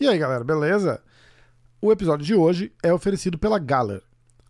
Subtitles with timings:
[0.00, 1.02] E aí, galera, beleza?
[1.78, 4.00] O episódio de hoje é oferecido pela Galler.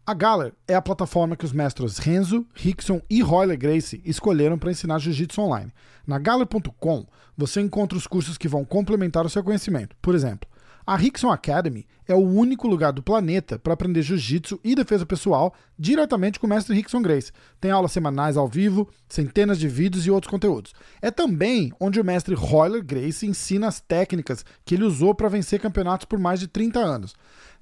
[0.06, 4.70] A Galler é a plataforma que os mestres Renzo, Rickson e Royler Gracie escolheram para
[4.70, 5.72] ensinar jiu-jitsu online.
[6.06, 7.04] Na Galler.com
[7.36, 9.96] você encontra os cursos que vão complementar o seu conhecimento.
[10.00, 10.48] Por exemplo,
[10.86, 15.54] a Rickson Academy é o único lugar do planeta para aprender jiu-jitsu e defesa pessoal
[15.78, 17.32] diretamente com o mestre Rickson Grace.
[17.60, 20.72] Tem aulas semanais ao vivo, centenas de vídeos e outros conteúdos.
[21.00, 25.60] É também onde o mestre Royler Grace ensina as técnicas que ele usou para vencer
[25.60, 27.14] campeonatos por mais de 30 anos.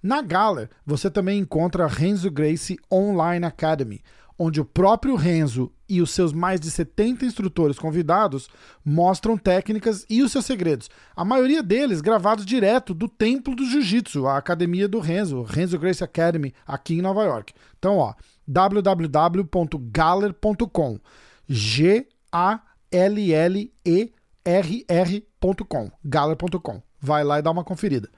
[0.02, 4.01] Na Galler, você também encontra a Renzo Grace Online Academy,
[4.38, 8.48] onde o próprio Renzo e os seus mais de 70 instrutores convidados
[8.84, 10.88] mostram técnicas e os seus segredos.
[11.16, 16.05] A maioria deles gravados direto do Templo do Jiu-Jitsu, a academia do Renzo, Renzo Grace
[16.05, 17.55] Academy, aqui em Nova York.
[17.79, 18.15] Então, ó,
[18.46, 21.01] www.galler.com.
[21.48, 22.60] G A
[22.91, 24.12] L L E
[24.45, 25.91] R R.com.
[26.05, 26.82] Galler.com.
[27.01, 28.10] Vai lá e dá uma conferida.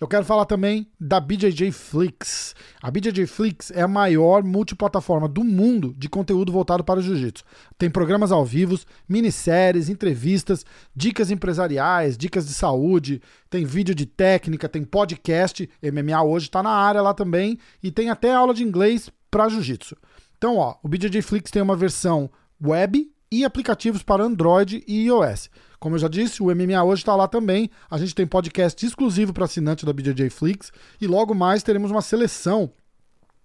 [0.00, 2.54] Eu quero falar também da BJJ Flix.
[2.80, 7.42] A BJJ Flix é a maior multiplataforma do mundo de conteúdo voltado para o jiu-jitsu.
[7.76, 8.78] Tem programas ao vivo,
[9.08, 10.64] minisséries, entrevistas,
[10.94, 15.68] dicas empresariais, dicas de saúde, tem vídeo de técnica, tem podcast.
[15.82, 19.96] MMA hoje está na área lá também e tem até aula de inglês para jiu-jitsu.
[20.36, 22.30] Então, ó, o BJJ Flix tem uma versão
[22.64, 25.50] web e aplicativos para Android e iOS.
[25.78, 27.70] Como eu já disse, o MMA hoje está lá também.
[27.90, 32.02] A gente tem podcast exclusivo para assinante da BJJ Flix e logo mais teremos uma
[32.02, 32.72] seleção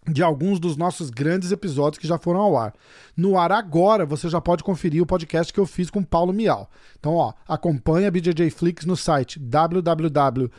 [0.08, 2.74] de alguns dos nossos grandes episódios que já foram ao ar.
[3.16, 6.70] No ar agora, você já pode conferir o podcast que eu fiz com Paulo Mial.
[7.00, 10.52] Então, ó, acompanha a BJJ Flix no site www.bjjflix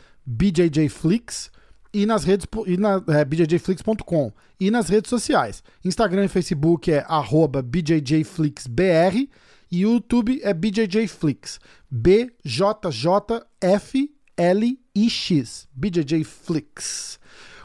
[1.95, 5.63] e nas redes e na é, bjjflix.com e nas redes sociais.
[5.83, 7.05] Instagram e Facebook é
[7.63, 9.29] @bjjflixbr
[9.71, 11.57] e YouTube é BJJ Flix.
[11.89, 15.69] B J J F L I X.
[15.73, 17.17] BJJ Flix.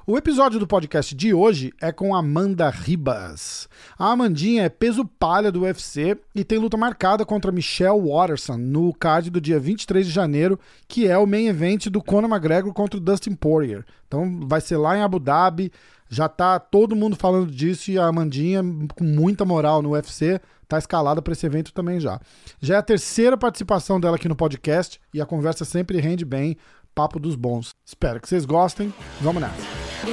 [0.06, 3.68] O episódio do podcast de hoje é com Amanda Ribas.
[3.98, 8.94] A Amandinha é peso palha do UFC e tem luta marcada contra Michelle Watterson no
[8.94, 10.58] card do dia 23 de janeiro,
[10.88, 13.84] que é o main event do Conor McGregor contra o Dustin Poirier.
[14.06, 15.70] Então vai ser lá em Abu Dhabi.
[16.08, 18.62] Já tá todo mundo falando disso e a Amandinha,
[18.96, 22.18] com muita moral no UFC, tá escalada para esse evento também já.
[22.58, 26.56] Já é a terceira participação dela aqui no podcast e a conversa sempre rende bem,
[26.94, 27.74] papo dos bons.
[27.84, 28.92] Espero que vocês gostem.
[29.20, 29.79] Vamos nessa.
[30.02, 30.06] Ah,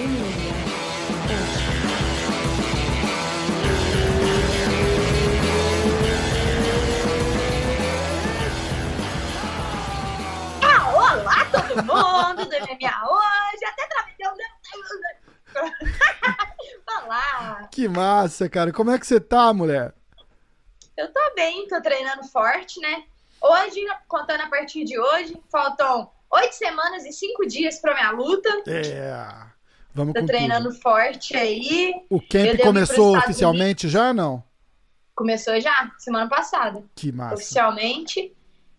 [10.93, 13.65] olá todo mundo do MMA hoje.
[13.65, 14.35] Até trabalhou.
[17.05, 17.69] Olá.
[17.71, 18.73] Que massa, cara.
[18.73, 19.93] Como é que você tá, mulher?
[20.97, 23.05] Eu tô bem, tô treinando forte, né?
[23.39, 28.49] Hoje, contando a partir de hoje, faltam oito semanas e cinco dias pra minha luta.
[28.67, 29.55] É.
[29.93, 30.81] Vamos Tô com treinando tudo.
[30.81, 31.93] forte aí.
[32.09, 34.43] O camp começou oficialmente já não?
[35.15, 37.33] Começou já, semana passada, Que massa.
[37.35, 38.31] oficialmente.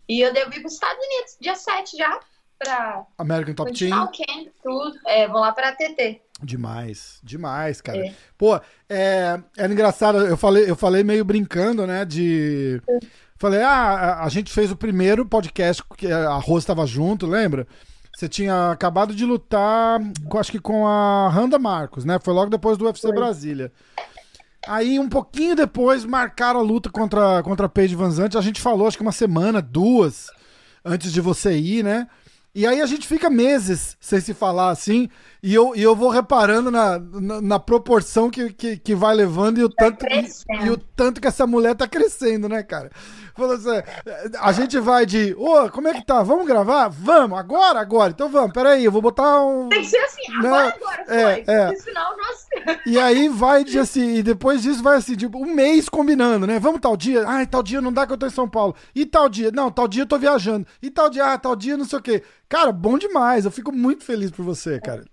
[0.09, 2.21] E eu devo ir pros Estados Unidos, dia 7 já,
[2.59, 4.27] pra American Top continuar o Team.
[4.27, 4.99] camp, tudo.
[5.07, 6.21] É, vão lá pra TT.
[6.43, 8.07] Demais, demais, cara.
[8.07, 8.15] É.
[8.39, 8.59] Pô,
[8.89, 12.81] é, era engraçado, eu falei, eu falei meio brincando, né, de...
[13.37, 13.71] Falei, ah,
[14.21, 17.67] a- a gente fez o primeiro podcast que a Rose estava junto, lembra?
[18.19, 22.19] Você tinha acabado de lutar, com- acho que com a Randa Marcos, né?
[22.21, 23.15] Foi logo depois do UFC Foi.
[23.15, 23.71] Brasília.
[24.67, 28.37] Aí, um pouquinho depois, marcaram a luta contra, contra a Paige Van Zandt.
[28.37, 30.33] A gente falou, acho que uma semana, duas,
[30.84, 32.09] antes de você ir, né?
[32.53, 35.09] E aí a gente fica meses sem se falar assim,
[35.43, 39.59] e eu, e eu vou reparando na, na, na proporção que, que, que vai levando
[39.59, 42.91] e o, tanto, e, e o tanto que essa mulher tá crescendo, né, cara?
[43.34, 43.71] Falou assim,
[44.41, 46.25] a gente vai de, ô, como é que tá?
[46.25, 46.88] Vamos gravar?
[46.88, 48.10] Vamos, agora, agora.
[48.10, 49.69] Então vamos, peraí, eu vou botar um.
[49.69, 51.16] Tem que ser assim, agora, agora, foi.
[51.16, 51.66] é, é.
[51.66, 52.81] Porque senão, nossa.
[52.84, 56.59] E aí vai de assim, e depois disso vai assim, tipo, um mês combinando, né?
[56.59, 58.75] Vamos tal dia, ai, tal dia não dá que eu tô em São Paulo.
[58.93, 60.66] E tal dia, não, tal dia eu tô viajando.
[60.82, 62.25] E tal dia, ah, tal dia não sei o quê.
[62.48, 63.44] Cara, bom demais.
[63.44, 65.04] Eu fico muito feliz por você, cara.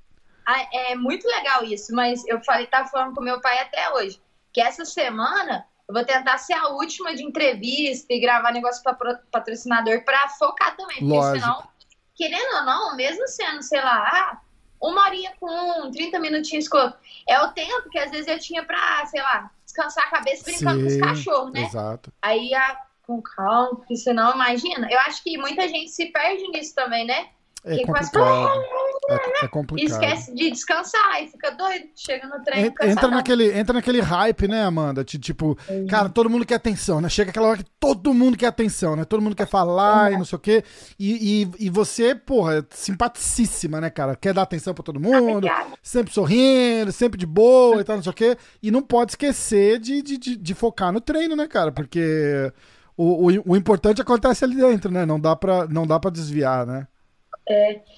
[0.46, 4.22] Ah, É muito legal isso, mas eu falei, tá falando com meu pai até hoje,
[4.54, 9.22] que essa semana eu vou tentar ser a última de entrevista e gravar negócio para
[9.32, 11.40] patrocinador para focar também, porque Lógico.
[11.40, 11.68] senão,
[12.16, 14.42] querendo ou não, mesmo sendo, sei lá, ah,
[14.82, 18.40] uma horinha com um, 30 minutinhos com outro, é o tempo que às vezes eu
[18.40, 21.64] tinha pra, sei lá, descansar a cabeça brincando com os Sim, cachorros, né?
[21.64, 22.12] Exato.
[22.22, 26.74] Aí a, com calma, porque senão, imagina, eu acho que muita gente se perde nisso
[26.74, 27.30] também, né?
[27.64, 28.62] É Que começa, complicado.
[29.10, 29.14] É,
[29.44, 29.92] é E complicado.
[30.04, 31.86] esquece de descansar e fica doido.
[31.96, 32.90] Chega no treino En-.
[32.90, 35.04] Entra naquele, entra naquele hype, né, Amanda?
[35.04, 35.58] Ti- Tipo,
[35.90, 37.08] cara, todo mundo quer atenção, né?
[37.10, 39.06] Chega aquela hora que todo mundo quer atenção, né?
[39.06, 40.64] Todo mundo quer falar e não sei o quê.
[41.00, 44.16] E, e, e você, porra, é simpaticíssima, né, cara?
[44.16, 45.48] Quer dar atenção pra todo mundo,
[45.84, 48.38] sempre sorrindo, sempre de boa e tal, não sei o quê.
[48.62, 51.72] E não pode esquecer de, de, de, de focar no treino, né, cara?
[51.72, 52.52] Porque
[52.98, 55.06] o, o, o importante acontece ali dentro, né?
[55.06, 56.88] Não dá pra, não dá pra desviar, né?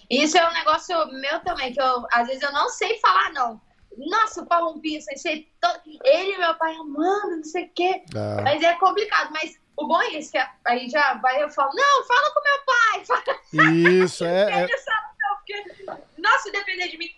[0.10, 3.62] Isso é um negócio meu também, que eu, às vezes eu não sei falar, não.
[3.98, 5.48] Nossa, o pau rompia, sem ser.
[5.60, 8.04] to- Ele e meu pai amando, não sei o quê.
[8.16, 8.42] É.
[8.44, 9.32] Mas é complicado.
[9.32, 12.60] Mas o bom é isso, que aí já vai eu falo, não, fala com meu
[12.66, 13.06] pai.
[13.06, 13.72] Fala
[14.04, 17.10] Isso, é, é, porque, nossa, depender de mim.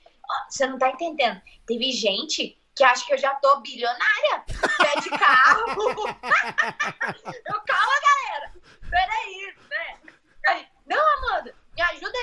[0.49, 1.41] Você não tá entendendo.
[1.65, 4.43] Teve gente que acha que eu já tô bilionária.
[4.77, 5.65] Pede carro.
[5.67, 8.53] eu, calma, galera.
[8.89, 9.97] Peraí, né?
[10.47, 12.17] Aí, não, Amanda, me ajuda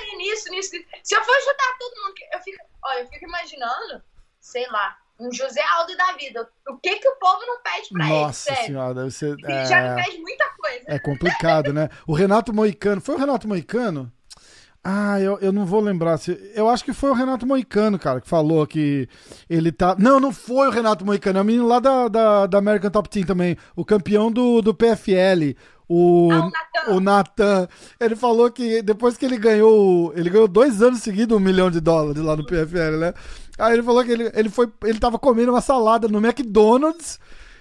[0.68, 4.02] Se eu for ajudar todo mundo, eu fico, ó, eu fico imaginando,
[4.40, 6.48] sei lá, um José Aldo da vida.
[6.68, 8.66] O que que o povo não pede pra Nossa ele, sério?
[8.66, 9.36] senhora, deve ser.
[9.38, 9.94] Ele já é.
[9.94, 10.84] me pede muita coisa.
[10.86, 11.88] É complicado, né?
[12.06, 13.00] O Renato Moicano.
[13.00, 14.12] Foi o Renato Moicano?
[14.88, 16.16] Ah, eu, eu não vou lembrar.
[16.16, 19.08] Se, eu acho que foi o Renato Moicano, cara, que falou que
[19.50, 19.96] ele tá.
[19.98, 21.38] Não, não foi o Renato Moicano.
[21.40, 23.56] É o menino lá da, da, da American Top Team também.
[23.74, 25.56] O campeão do, do PFL.
[25.88, 26.50] O, Ah,
[26.93, 27.69] o Nathan.
[28.00, 30.12] Ele falou que depois que ele ganhou.
[30.17, 33.15] Ele ganhou dois anos seguidos um milhão de dólares lá no PFL, né?
[33.59, 34.69] Aí ele falou que ele, ele foi.
[34.85, 37.19] Ele tava comendo uma salada no McDonald's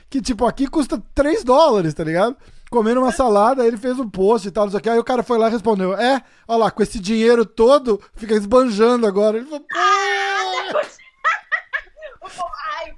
[0.10, 2.36] que, tipo, aqui custa 3 dólares, tá ligado?
[2.70, 4.90] Comendo uma salada, aí ele fez um post e tal, não sei o que.
[4.90, 8.34] Aí o cara foi lá e respondeu: É, olha lá, com esse dinheiro todo, fica
[8.34, 9.38] esbanjando agora.
[9.38, 11.05] Ele falou: Pô!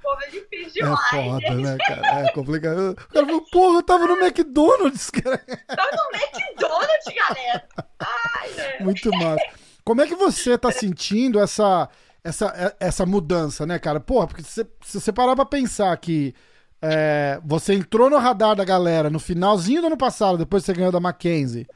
[0.08, 1.10] Povo, é difícil É demais.
[1.10, 2.20] foda, né, cara?
[2.20, 2.90] É complicado.
[2.90, 5.38] O cara falou: Porra, eu tava no McDonald's, cara.
[5.38, 7.68] Tá no McDonald's, galera.
[8.00, 8.78] Ai.
[8.80, 9.44] Muito massa.
[9.84, 11.88] Como é que você tá sentindo essa,
[12.22, 14.00] essa, essa mudança, né, cara?
[14.00, 16.34] Porra, porque se, se você parar pra pensar que
[16.80, 20.92] é, você entrou no radar da galera no finalzinho do ano passado, depois você ganhou
[20.92, 21.66] da Mackenzie,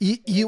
[0.00, 0.44] e, e,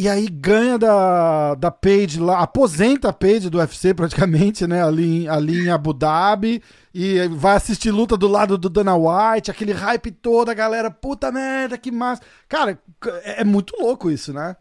[0.00, 5.28] e aí ganha da, da Paige lá, aposenta a Paige do UFC praticamente, né, ali,
[5.28, 6.64] ali em Abu Dhabi,
[6.94, 11.30] e vai assistir luta do lado do Dana White, aquele hype todo, a galera, puta
[11.30, 12.22] merda, que massa.
[12.48, 12.82] Cara,
[13.22, 14.56] é, é muito louco isso, né?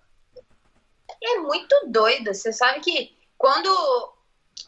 [1.23, 2.33] É muito doido.
[2.33, 3.69] Você sabe que quando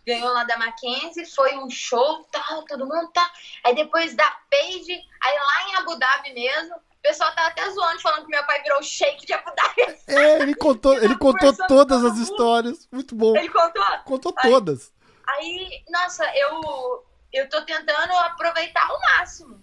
[0.07, 3.29] ganhou lá da Mackenzie, foi um show, tal, todo mundo tá.
[3.65, 7.99] Aí depois da Paige, aí lá em Abu Dhabi mesmo, o pessoal tá até zoando,
[7.99, 9.97] falando que meu pai virou shake de Abu Dhabi.
[10.07, 12.87] É, ele contou, ele contou todas as histórias.
[12.91, 13.35] Muito bom.
[13.35, 13.83] Ele contou.
[14.05, 14.93] Contou Aí- todas.
[15.27, 17.03] Aí, nossa, eu,
[17.33, 19.59] eu tô tentando aproveitar ao máximo.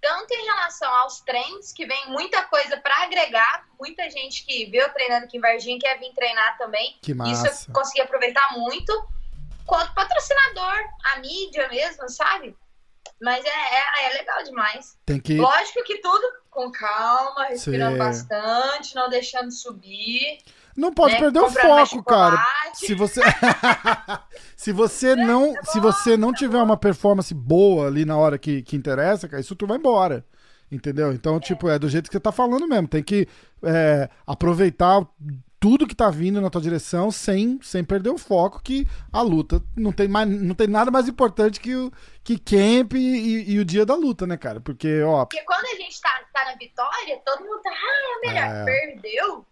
[0.00, 4.92] Tanto em relação aos treinos, que vem muita coisa pra agregar, muita gente que eu
[4.92, 6.98] treinando aqui em Varginha quer vir treinar também.
[7.00, 7.70] Que Isso massa.
[7.70, 8.92] eu consegui aproveitar muito.
[9.64, 10.80] Quanto patrocinador,
[11.14, 12.56] a mídia mesmo, sabe?
[13.20, 14.98] Mas é, é, é legal demais.
[15.06, 15.36] Tem que.
[15.36, 17.98] Lógico que tudo com calma, respirando Sim.
[17.98, 20.38] bastante, não deixando subir.
[20.76, 21.20] Não pode né?
[21.20, 22.46] perder o Comprando mais foco, cara.
[22.74, 23.20] Se você
[24.56, 28.76] se você não se você não tiver uma performance boa ali na hora que, que
[28.76, 30.24] interessa, cara, isso tu vai embora.
[30.70, 31.12] Entendeu?
[31.12, 32.88] Então, tipo, é do jeito que você tá falando mesmo.
[32.88, 33.28] Tem que
[33.62, 35.06] é, aproveitar
[35.62, 39.62] tudo que tá vindo na tua direção sem, sem perder o foco que a luta
[39.76, 41.92] não tem, mais, não tem nada mais importante que o
[42.24, 44.60] que camp e, e- e o dia da luta, né, cara?
[44.60, 48.26] Porque, ó, Porque quando a gente tá, tá na vitória, todo mundo tá, ah, é
[48.28, 48.44] melhor.
[48.44, 48.64] É.
[48.64, 49.46] Perdeu.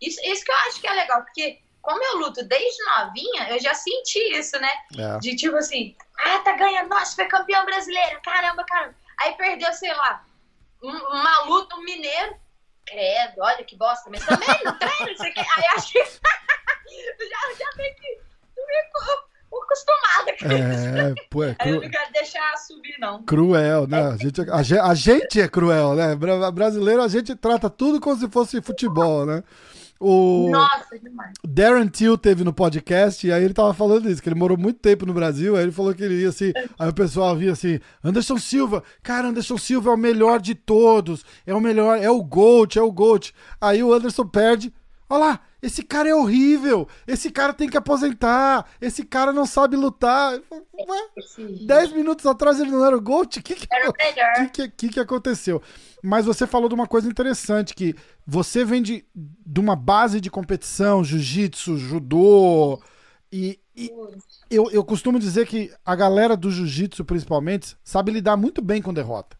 [0.00, 3.60] Isso, isso que eu acho que é legal, porque como eu luto desde novinha, eu
[3.60, 4.70] já senti isso, né?
[4.98, 8.94] é, De tipo assim, ah, tá ganhando, nossa, foi campeão brasileiro, caramba, caramba.
[9.20, 10.24] Aí perdeu, sei lá,
[10.82, 12.40] um, uma luta, um mineiro.
[12.92, 15.40] Credo, olha que bosta, mas também no treino, isso aqui.
[15.40, 18.22] Aí acho que já, já meio que
[19.64, 20.88] acostumada com isso.
[20.88, 23.22] é, pô, é Aí eu cru- não quero deixar subir, não.
[23.24, 24.02] Cruel, né?
[24.08, 26.14] A gente, a, ge- a gente é cruel, né?
[26.14, 29.42] Bra- Brasileiro, a gente trata tudo como se fosse futebol, né?
[30.04, 31.32] O Nossa, demais.
[31.46, 34.80] Darren Till teve no podcast e aí ele tava falando isso, que ele morou muito
[34.80, 37.78] tempo no Brasil, aí ele falou que ele ia assim, aí o pessoal via assim,
[38.02, 42.20] Anderson Silva, cara, Anderson Silva é o melhor de todos, é o melhor, é o
[42.20, 43.32] GOAT, é o GOAT.
[43.60, 44.74] Aí o Anderson perde,
[45.08, 49.76] olha lá, esse cara é horrível, esse cara tem que aposentar, esse cara não sabe
[49.76, 50.32] lutar.
[50.50, 51.64] Ué?
[51.64, 53.38] 10 minutos atrás ele não era o GOAT?
[53.38, 55.62] O que que, que, que, que que aconteceu?
[56.02, 57.94] Mas você falou de uma coisa interessante, que
[58.26, 62.82] você vem de, de uma base de competição, jiu-jitsu, judô,
[63.32, 63.90] e, e
[64.50, 68.92] eu, eu costumo dizer que a galera do jiu-jitsu, principalmente, sabe lidar muito bem com
[68.92, 69.38] derrota.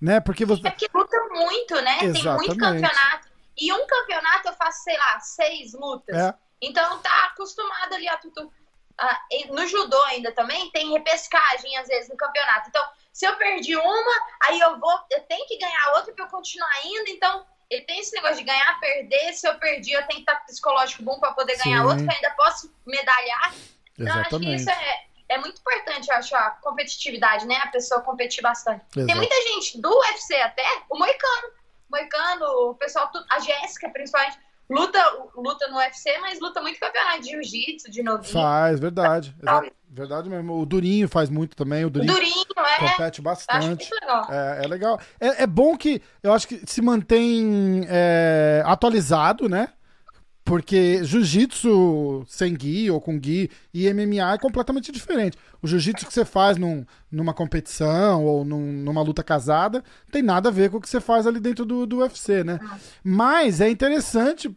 [0.00, 0.18] Né?
[0.18, 0.66] Porque você...
[0.66, 1.98] É porque luta muito, né?
[1.98, 2.48] Tem Exatamente.
[2.48, 3.29] muito campeonato.
[3.60, 6.16] E um campeonato eu faço, sei lá, seis lutas.
[6.16, 6.34] É.
[6.62, 8.52] Então tá acostumado ali a tudo.
[8.98, 9.18] Ah,
[9.50, 12.68] no judô ainda também tem repescagem às vezes no campeonato.
[12.68, 16.28] Então, se eu perdi uma, aí eu vou, eu tenho que ganhar outra para eu
[16.28, 17.08] continuar indo.
[17.08, 19.32] Então, ele tem esse negócio de ganhar, perder.
[19.32, 21.86] Se eu perdi, eu tenho que estar psicológico bom para poder ganhar Sim.
[21.86, 23.54] outro, que ainda posso medalhar.
[23.98, 24.34] Então, Exatamente.
[24.34, 27.56] acho que isso é, é muito importante, eu acho, a competitividade, né?
[27.62, 28.84] A pessoa competir bastante.
[28.94, 29.06] Exato.
[29.06, 31.59] Tem muita gente do UFC até, o Moicano.
[31.90, 34.38] Moicano, o pessoal, a Jéssica, principalmente
[34.70, 35.02] luta,
[35.36, 38.32] luta no UFC, mas luta muito campeonato de jiu-jitsu, de novinho.
[38.32, 39.34] Faz, verdade.
[39.88, 40.60] verdade mesmo.
[40.60, 41.84] O Durinho faz muito também.
[41.84, 42.88] O Durinho, o Durinho é.
[42.90, 43.90] compete bastante.
[44.00, 44.26] Legal.
[44.30, 45.00] É, é, legal.
[45.18, 49.72] É, é, bom que eu acho que se mantém é, atualizado, né?
[50.50, 55.38] Porque jiu-jitsu sem gui ou com gui e MMA é completamente diferente.
[55.62, 60.48] O jiu-jitsu que você faz num, numa competição ou num, numa luta casada tem nada
[60.48, 62.58] a ver com o que você faz ali dentro do, do UFC, né?
[62.64, 62.78] Ah.
[63.04, 64.50] Mas é interessante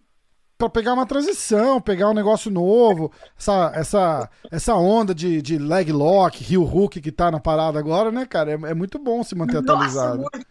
[0.58, 5.92] para pegar uma transição, pegar um negócio novo, essa, essa, essa onda de, de leg
[5.92, 8.50] lock, heel hook que tá na parada agora, né, cara?
[8.50, 10.22] É, é muito bom se manter Nossa, atualizado.
[10.22, 10.48] Muito.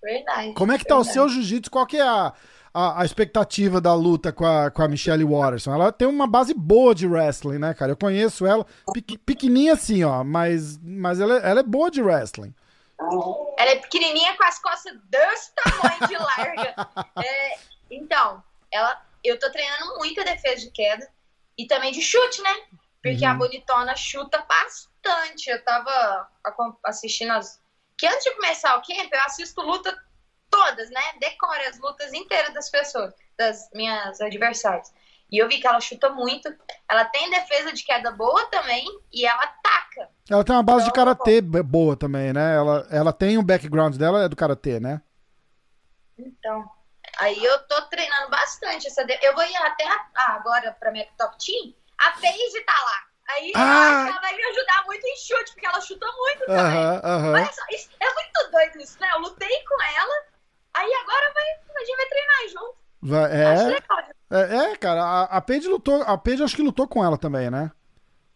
[0.00, 0.54] Verdade.
[0.54, 1.10] Como é que tá verdade.
[1.10, 1.72] o seu jiu-jitsu?
[1.72, 2.32] Qual que é a,
[2.72, 5.74] a, a, expectativa da luta com a, com a Michelle Watterson?
[5.74, 7.92] Ela tem uma base boa de wrestling, né, cara?
[7.92, 8.66] Eu conheço ela,
[9.24, 12.54] pequenininha assim, ó, mas, mas ela, ela é boa de wrestling.
[13.58, 16.74] Ela é pequenininha com as costas desse tamanho de larga.
[17.22, 17.58] É,
[17.90, 21.08] então, ela eu tô treinando muito a defesa de queda
[21.56, 22.56] e também de chute, né?
[23.02, 23.30] Porque uhum.
[23.30, 25.50] a bonitona chuta bastante.
[25.50, 26.28] Eu tava
[26.84, 27.60] assistindo as.
[27.96, 29.96] Que antes de começar o camp, eu assisto luta
[30.50, 31.00] todas, né?
[31.20, 34.92] Decoro as lutas inteiras das pessoas, das minhas adversárias.
[35.30, 36.52] E eu vi que ela chuta muito.
[36.88, 40.08] Ela tem defesa de queda boa também e ela ataca.
[40.28, 42.56] Ela tem uma base então, de karatê boa também, né?
[42.56, 45.00] Ela, ela tem o um background dela, é do karatê, né?
[46.18, 46.68] Então.
[47.18, 49.04] Aí eu tô treinando bastante essa.
[49.04, 49.16] De...
[49.22, 50.06] Eu vou ir até a...
[50.16, 51.74] ah, agora pra minha top team.
[51.98, 53.10] A Paige tá lá.
[53.28, 54.06] Aí ah.
[54.08, 56.76] ela vai me ajudar muito em chute, porque ela chuta muito também.
[56.76, 57.34] Uh -huh, uh -huh.
[57.34, 59.08] Olha só, isso, é muito doido isso, né?
[59.12, 60.24] Eu lutei com ela,
[60.74, 61.44] aí agora vai,
[61.76, 62.80] a gente vai treinar junto.
[63.02, 63.78] Vai, é,
[64.30, 67.50] é, é, cara, a, a Paige lutou, a Paige acho que lutou com ela também,
[67.50, 67.70] né?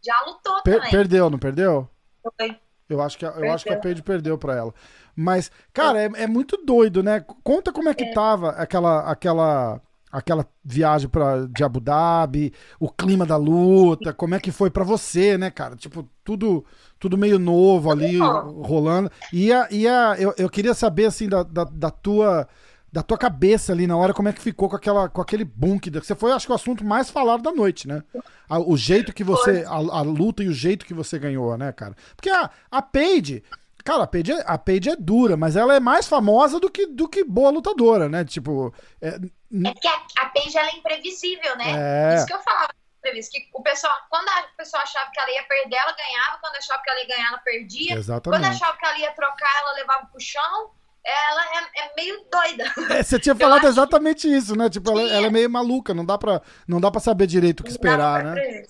[0.04, 0.90] Já lutou per também.
[0.90, 1.88] Perdeu, não perdeu?
[2.22, 2.58] Foi.
[2.88, 4.74] Eu acho que, eu acho que a Paige perdeu pra ela.
[5.16, 7.24] Mas, cara, é, é muito doido, né?
[7.42, 8.12] Conta como é que é.
[8.12, 9.80] tava aquela, aquela,
[10.14, 14.84] aquela viagem pra, de Abu Dhabi, o clima da luta, como é que foi para
[14.84, 15.74] você, né, cara?
[15.74, 16.64] Tipo, tudo,
[17.00, 19.10] tudo meio novo ali, rolando.
[19.32, 22.48] E, a, e a, eu, eu queria saber, assim, da, da, da tua
[22.92, 25.80] da tua cabeça ali na hora, como é que ficou com, aquela, com aquele boom
[25.80, 28.04] que você foi, acho que o assunto mais falado da noite, né?
[28.48, 31.96] o jeito que você, a, a, luta e o jeito que você ganhou, né, cara?
[32.14, 33.42] Porque a, a Paige,
[33.84, 36.86] cara, a Paige, é, a Paige é dura, mas ela é mais famosa do que,
[36.86, 38.24] do que boa lutadora, né?
[38.24, 38.74] Tipo.
[39.00, 42.12] É, é que a, a Paige ela é imprevisível, né?
[42.12, 42.16] É...
[42.16, 42.72] Isso que eu falava
[43.04, 46.82] que o pessoal, quando a pessoa achava que ela ia perder, ela ganhava, quando achava
[46.82, 47.94] que ela ia ganhar, ela perdia.
[47.96, 48.40] Exatamente.
[48.40, 50.70] Quando achava que ela ia trocar, ela levava pro chão
[51.04, 52.64] ela é, é, meio doida.
[52.96, 54.34] É, você tinha falado exatamente que...
[54.34, 54.70] isso, né?
[54.70, 57.64] Tipo, ela, ela, é meio maluca, não dá pra, não dá pra saber direito o
[57.64, 58.64] que esperar, né?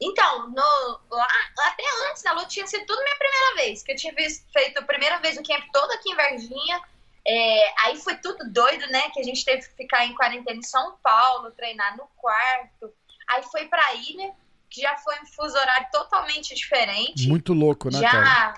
[0.00, 1.26] Então, no, lá,
[1.66, 4.82] até antes da luta tinha sido tudo minha primeira vez, que eu tinha feito a
[4.82, 6.82] primeira vez o camp todo aqui em Varginha.
[7.26, 9.10] É, aí foi tudo doido, né?
[9.10, 12.94] Que a gente teve que ficar em quarentena em São Paulo, treinar no quarto.
[13.28, 14.32] Aí foi pra ilha,
[14.70, 17.28] que já foi um fuso horário totalmente diferente.
[17.28, 17.98] Muito louco, né?
[17.98, 18.10] Já.
[18.10, 18.54] Cara?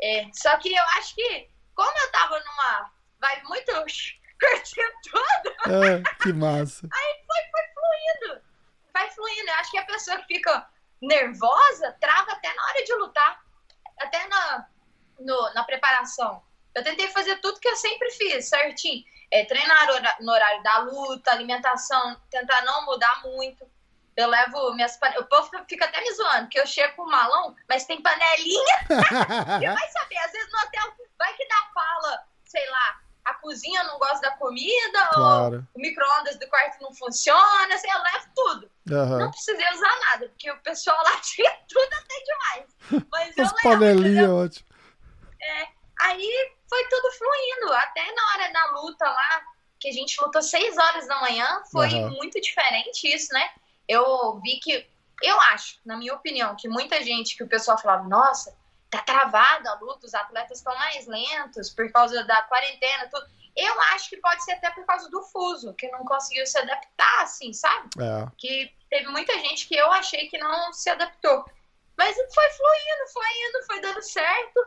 [0.00, 2.90] É, só que eu acho que como eu tava numa
[3.20, 3.72] vai muito
[4.40, 5.74] curtindo tudo.
[5.84, 6.88] É, que massa.
[6.92, 8.42] Aí foi, foi fluindo.
[8.92, 9.48] Vai fluindo.
[9.48, 10.66] Eu acho que a pessoa que fica
[11.00, 13.42] nervosa trava até na hora de lutar.
[13.98, 14.68] Até na,
[15.18, 16.42] no, na preparação.
[16.74, 19.04] Eu tentei fazer tudo que eu sempre fiz, certinho.
[19.30, 19.86] É, treinar
[20.20, 23.68] no horário da luta, alimentação, tentar não mudar muito.
[24.16, 25.24] Eu levo minhas panelas.
[25.24, 28.76] O povo fica até me zoando, que eu chego com malão, mas tem panelinha.
[29.62, 33.82] e vai saber, às vezes no hotel vai que dá fala, sei lá, a cozinha
[33.84, 35.56] não gosta da comida, claro.
[35.56, 38.70] ou o micro-ondas do quarto não funciona, assim, eu levo tudo.
[38.90, 39.18] Uhum.
[39.18, 43.06] Não precisei usar nada, porque o pessoal lá tinha tudo até demais.
[43.10, 44.68] Mas As panelinhas, ótimo.
[45.40, 45.68] É,
[46.00, 49.42] aí foi tudo fluindo, até na hora da luta lá,
[49.78, 52.10] que a gente lutou seis horas da manhã, foi uhum.
[52.10, 53.48] muito diferente isso, né?
[53.88, 54.86] eu vi que,
[55.22, 58.54] eu acho, na minha opinião, que muita gente que o pessoal falava, nossa,
[58.90, 63.26] tá travada a luta, os atletas estão mais lentos por causa da quarentena, tudo.
[63.56, 67.22] Eu acho que pode ser até por causa do fuso, que não conseguiu se adaptar,
[67.22, 67.88] assim, sabe?
[67.98, 68.30] É.
[68.38, 71.44] Que teve muita gente que eu achei que não se adaptou.
[71.96, 74.60] Mas foi fluindo, foi indo, foi dando certo.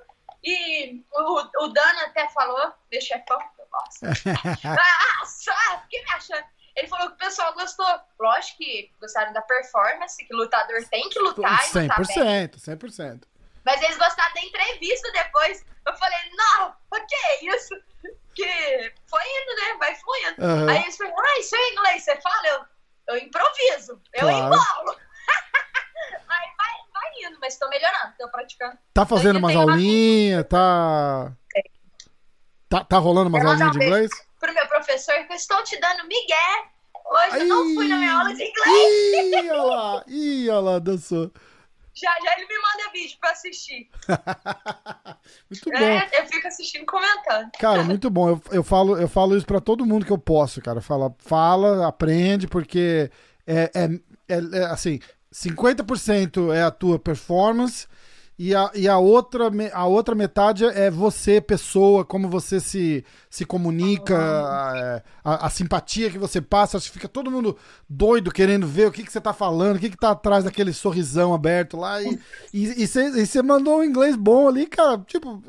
[0.44, 4.06] E o, o Dana até falou, meu chefão, eu gosto.
[4.68, 6.44] ah, só, fiquei me achando
[6.76, 8.02] Ele falou que o pessoal gostou.
[8.20, 12.50] Lógico que gostaram da performance, que lutador tem que lutar e lutar bem.
[12.50, 13.31] 100%, 100%.
[13.66, 15.66] Mas eles gostaram da entrevista depois.
[15.86, 17.76] Eu falei, não, o que é isso?
[18.34, 19.78] Que foi indo, né?
[19.80, 20.42] Vai fluindo.
[20.42, 20.70] Aham.
[20.70, 22.48] Aí eles falaram, ah, isso é inglês, você fala?
[22.48, 24.38] Eu, eu improviso, eu Claro.
[24.38, 24.98] embolo.
[26.30, 28.78] Aí vai, vai indo, mas tô melhorando, tô praticando.
[28.94, 31.32] Tá fazendo umas aulinhas, tá...
[32.70, 32.84] tá.
[32.86, 34.12] Tá rolando umas aulinhas de inglês?
[34.40, 36.66] Pro meu professor, que eu estou te dando migué.
[37.06, 39.34] Hoje eu não fui na minha aula de inglês.
[39.34, 41.32] Ih, olha lá, ih, olha lá, dançou.
[42.02, 43.90] Já já ele me manda vídeo pra assistir.
[45.50, 45.78] Muito bom.
[45.78, 47.52] É, eu fico assistindo e comentando.
[47.60, 48.30] Cara, muito bom.
[48.30, 50.82] Eu, eu, falo, eu falo isso pra todo mundo que eu posso, cara.
[50.82, 53.12] Fala, fala aprende, porque
[53.46, 53.86] é, é,
[54.36, 55.00] é- é, assim,
[55.32, 57.88] 50% é a tua performance
[58.44, 63.46] e a, e a, outra, a outra metade é você, pessoa, como você se, se
[63.46, 66.78] comunica, a, a- a simpatia que você passa.
[66.78, 67.58] Acho que fica todo mundo
[67.88, 70.74] doido querendo ver o que, que você tá falando, o que, que tá atrás daquele
[70.74, 72.02] sorrisão aberto lá.
[72.54, 74.98] E você mandou um inglês bom ali, cara.
[75.06, 75.44] Tipo,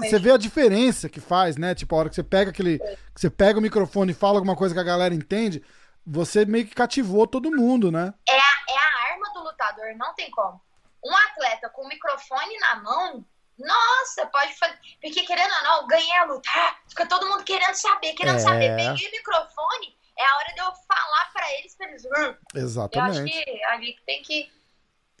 [0.00, 1.74] você vê a diferença que faz, né?
[1.74, 2.78] Tipo, a hora que você pega aquele.
[3.14, 5.62] Que você pega o microfone e fala alguma coisa que a galera entende,
[6.06, 8.12] você meio que cativou todo mundo, né?
[8.28, 10.60] É a, é a arma do lutador, não tem como.
[11.04, 13.24] Um atleta com o microfone na mão,
[13.58, 14.78] nossa, pode fazer.
[15.00, 16.48] Porque querendo ou não, ganhei a luta.
[16.54, 18.40] Ah, fica todo mundo querendo saber, querendo É.
[18.40, 18.74] saber.
[18.76, 22.04] Peguei o microfone, é a hora de eu falar pra eles, pra eles.
[22.04, 22.10] "Hum".
[22.14, 23.30] Eu acho Exatamente.
[23.44, 24.52] que ali tem que.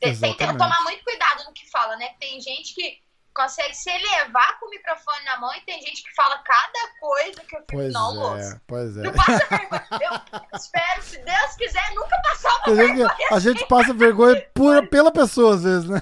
[0.00, 0.58] Tem, tem que Exatamente.
[0.58, 2.14] tomar muito cuidado no que fala, né?
[2.20, 3.00] Tem gente que
[3.34, 7.40] consegue se elevar com o microfone na mão e tem gente que fala cada coisa
[7.42, 8.14] que eu fico, Pois não, é,
[8.44, 8.60] moço.
[8.66, 9.02] pois é.
[9.02, 9.84] Não passa vergonha.
[9.90, 13.28] Eu espero, se Deus quiser, nunca passar uma A gente, vergonha.
[13.32, 16.00] a gente passa vergonha pura pela pessoa, às vezes, né?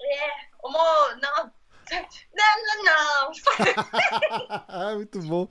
[0.00, 1.50] É, amor, não.
[2.34, 3.32] Não, não, não.
[4.68, 5.46] Ah, Muito bom.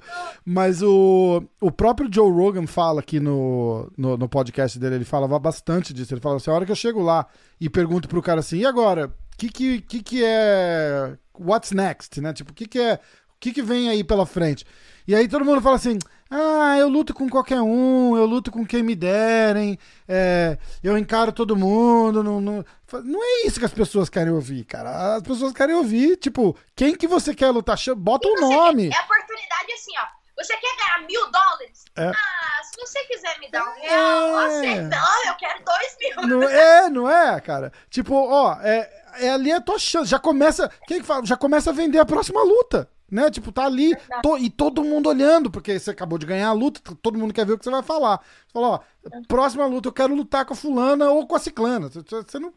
[0.46, 5.40] Mas o, o próprio Joe Rogan fala aqui no, no, no podcast dele, ele falava
[5.40, 6.14] bastante disso.
[6.14, 7.26] Ele fala assim: a hora que eu chego lá
[7.60, 9.14] e pergunto pro cara assim, e agora?
[9.36, 11.18] O que, que, que, que é.
[11.38, 12.22] What's next?
[12.22, 12.32] Né?
[12.34, 12.94] Tipo, o que, que é.
[12.96, 13.00] O
[13.40, 14.66] que, que vem aí pela frente?
[15.08, 16.00] E aí todo mundo fala assim:
[16.32, 19.78] ah, eu luto com qualquer um, eu luto com quem me derem,
[20.08, 22.24] é, eu encaro todo mundo.
[22.24, 22.66] Não, não...
[23.04, 25.16] não é isso que as pessoas querem ouvir, cara.
[25.18, 27.78] As pessoas querem ouvir, tipo, quem que você quer lutar?
[27.98, 28.90] Bota o Você nome.
[28.90, 30.26] quer- É a oportunidade assim, ó.
[30.42, 31.86] Você quer ganhar mil dólares?
[31.96, 32.08] É.
[32.08, 34.46] Ah, se você quiser me dar um real, É.
[34.48, 34.90] aceita.
[34.90, 36.28] Não, eu quero dois mil.
[36.28, 37.72] Não é, não é, cara.
[37.90, 40.10] Tipo, ó, é, é ali a tua chance.
[40.10, 40.70] Já começa.
[40.88, 41.26] Quem que fala?
[41.26, 42.90] Já começa a vender a próxima luta.
[43.10, 43.30] Né?
[43.30, 46.82] Tipo, tá ali to- e todo mundo olhando, porque você acabou de ganhar a luta,
[47.04, 48.18] todo mundo quer ver o que você vai falar.
[48.18, 48.80] Você fala, ó,
[49.28, 51.88] próxima luta, eu quero lutar com a fulana ou com a ciclana.
[51.90, 52.52] Você não.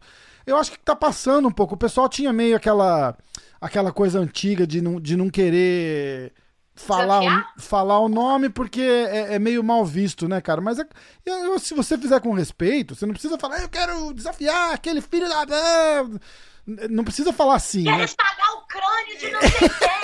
[0.46, 1.74] Eu acho que tá passando um pouco.
[1.74, 3.14] O pessoal tinha meio aquela
[3.60, 6.32] aquela coisa antiga de não, de não querer
[6.78, 7.20] falar,
[7.56, 10.60] o, falar o nome porque é, é meio mal visto, né, cara?
[10.60, 10.86] Mas é-
[11.26, 15.28] eu- se você fizer com respeito, você não precisa falar, eu quero desafiar aquele filho
[15.28, 15.42] da.
[15.42, 16.04] ah",
[16.90, 17.96] Não precisa falar assim, né?
[17.98, 19.98] Quero pagar o crânio de não sei quem.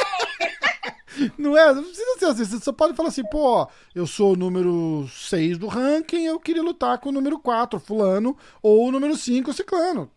[1.38, 1.72] Não é?
[1.72, 2.44] Não precisa ser assim.
[2.44, 6.60] Você só pode falar assim, pô, eu sou o número 6 do ranking, eu queria
[6.62, 10.10] lutar com o número 4, fulano, ou o número 5, ciclano.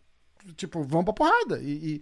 [0.56, 1.60] Tipo, vamos pra porrada.
[1.62, 2.02] E, e,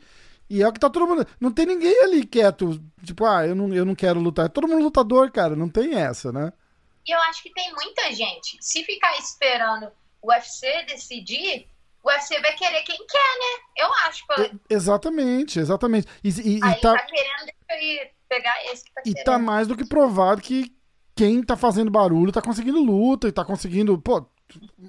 [0.50, 1.26] e é o que tá todo mundo.
[1.40, 4.46] Não tem ninguém ali quieto, tipo, ah, eu não, eu não quero lutar.
[4.46, 6.52] É todo mundo lutador, cara, não tem essa, né?
[7.08, 8.58] E eu acho que tem muita gente.
[8.62, 11.68] Se ficar esperando o UFC decidir,
[12.04, 13.64] o UFC vai querer quem quer, né?
[13.78, 14.26] Eu acho.
[14.40, 16.08] E- exatamente, exatamente.
[16.24, 19.26] E, e- e Aí tá, tá querendo deixa pegar esse que tá e querendo.
[19.26, 20.74] tá mais do que provado que
[21.16, 23.98] quem tá fazendo barulho tá conseguindo luta e tá conseguindo.
[24.00, 24.26] Pô,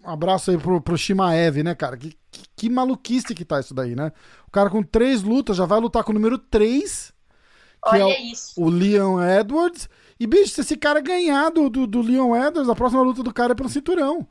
[0.03, 1.97] um abraço aí pro, pro Shimaev, né, cara?
[1.97, 2.16] Que,
[2.57, 4.12] que, maluquice que tá isso daí, né?
[4.46, 7.12] O cara com três lutas já vai lutar com o número 3,
[7.85, 8.53] que Olha é o, isso.
[8.61, 9.88] o Leon Edwards.
[10.18, 13.33] E, bicho, se esse cara ganhar do, do, do Leon Edwards, a próxima luta do
[13.35, 14.27] cara é pelo cinturão.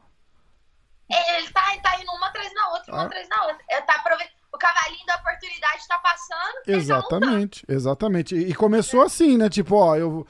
[1.11, 3.05] É, Ele tá, tá indo uma atrás da outra, uma Ah.
[3.05, 3.63] atrás da outra.
[3.69, 6.63] Ele tá aprove- O cavalinho da oportunidade tá passando.
[6.65, 6.71] tá.
[6.71, 8.35] Exatamente, exatamente.
[8.35, 9.49] E, e começou assim, né?
[9.49, 10.25] Tipo, ó, eu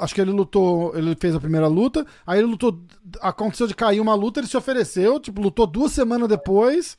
[0.00, 2.80] acho que ele lutou, ele fez a primeira luta, aí ele lutou,
[3.20, 6.96] aconteceu de cair uma luta, ele se ofereceu, tipo, lutou duas semanas depois.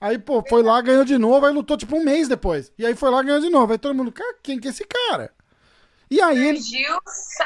[0.00, 2.72] Aí, pô, foi lá, ganhou de novo, aí lutou tipo um mês depois.
[2.76, 3.72] E aí foi lá, ganhou de novo.
[3.72, 5.32] Aí todo mundo, cara, quem que é esse cara?
[6.10, 6.98] E aí ele, Surgiu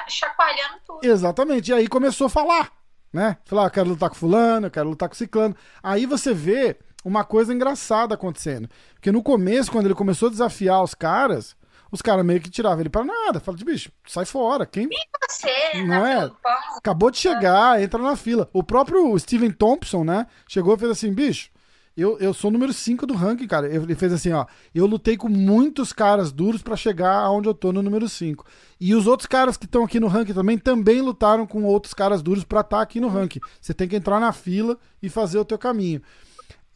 [0.09, 1.05] chacoalhando tudo.
[1.05, 1.71] Exatamente.
[1.71, 2.73] E aí começou a falar,
[3.13, 3.37] né?
[3.45, 5.55] Falar, eu quero lutar com fulano, eu quero lutar com ciclano.
[5.83, 8.69] Aí você vê uma coisa engraçada acontecendo.
[8.95, 11.55] Porque no começo, quando ele começou a desafiar os caras,
[11.91, 13.41] os caras meio que tiravam ele pra nada.
[13.41, 14.67] Fala de bicho, sai fora.
[14.67, 14.89] Quem
[15.29, 15.49] Você,
[15.83, 16.31] Não na é?
[16.77, 18.49] acabou de chegar, entra na fila.
[18.53, 20.27] O próprio Steven Thompson, né?
[20.49, 21.51] Chegou e fez assim, bicho,
[21.97, 23.75] Eu, eu sou o número 5 do ranking, cara.
[23.75, 24.45] Ele fez assim, ó.
[24.75, 28.45] Eu lutei com muitos caras duros pra chegar aonde eu tô no número 5.
[28.79, 32.21] E os outros caras que estão aqui no ranking também também lutaram com outros caras
[32.23, 33.41] duros pra estar tá aqui no ranking.
[33.61, 36.03] Você tem que entrar na fila e fazer o teu caminho.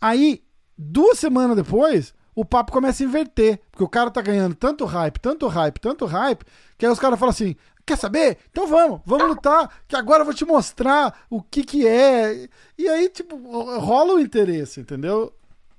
[0.01, 0.43] Aí,
[0.79, 3.61] duas semanas depois, o papo começa a inverter.
[3.71, 6.45] Porque o cara tá ganhando tanto hype, tanto hype, tanto hype,
[6.79, 8.39] que aí os caras falam assim: quer saber?
[8.51, 12.49] Então vamos, vamos lutar, que agora eu vou te mostrar o que que é.
[12.79, 13.37] E aí, tipo,
[13.79, 15.37] rola o interesse, entendeu?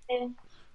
[0.09, 0.27] É.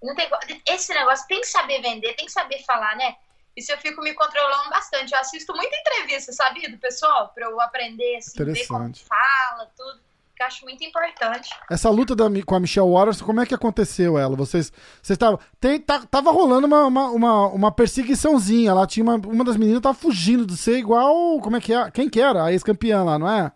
[0.02, 0.28] Não tem,
[0.68, 3.16] esse negócio tem que saber vender, tem que saber falar, né?
[3.56, 5.14] Isso eu fico me controlando bastante.
[5.14, 10.05] Eu assisto muita entrevista, sabe, do pessoal, pra eu aprender, assim, ver como fala, tudo
[10.36, 11.48] que eu acho muito importante.
[11.70, 14.36] Essa luta da, com a Michelle Waters, como é que aconteceu ela?
[14.36, 14.70] Vocês
[15.02, 19.44] vocês tavam, tem, tá, tava rolando uma, uma, uma, uma, perseguiçãozinha lá, tinha uma, uma
[19.44, 21.90] das meninas tava fugindo de ser igual, como é que é?
[21.90, 22.44] Quem que era?
[22.44, 23.50] A ex-campeã lá, não é?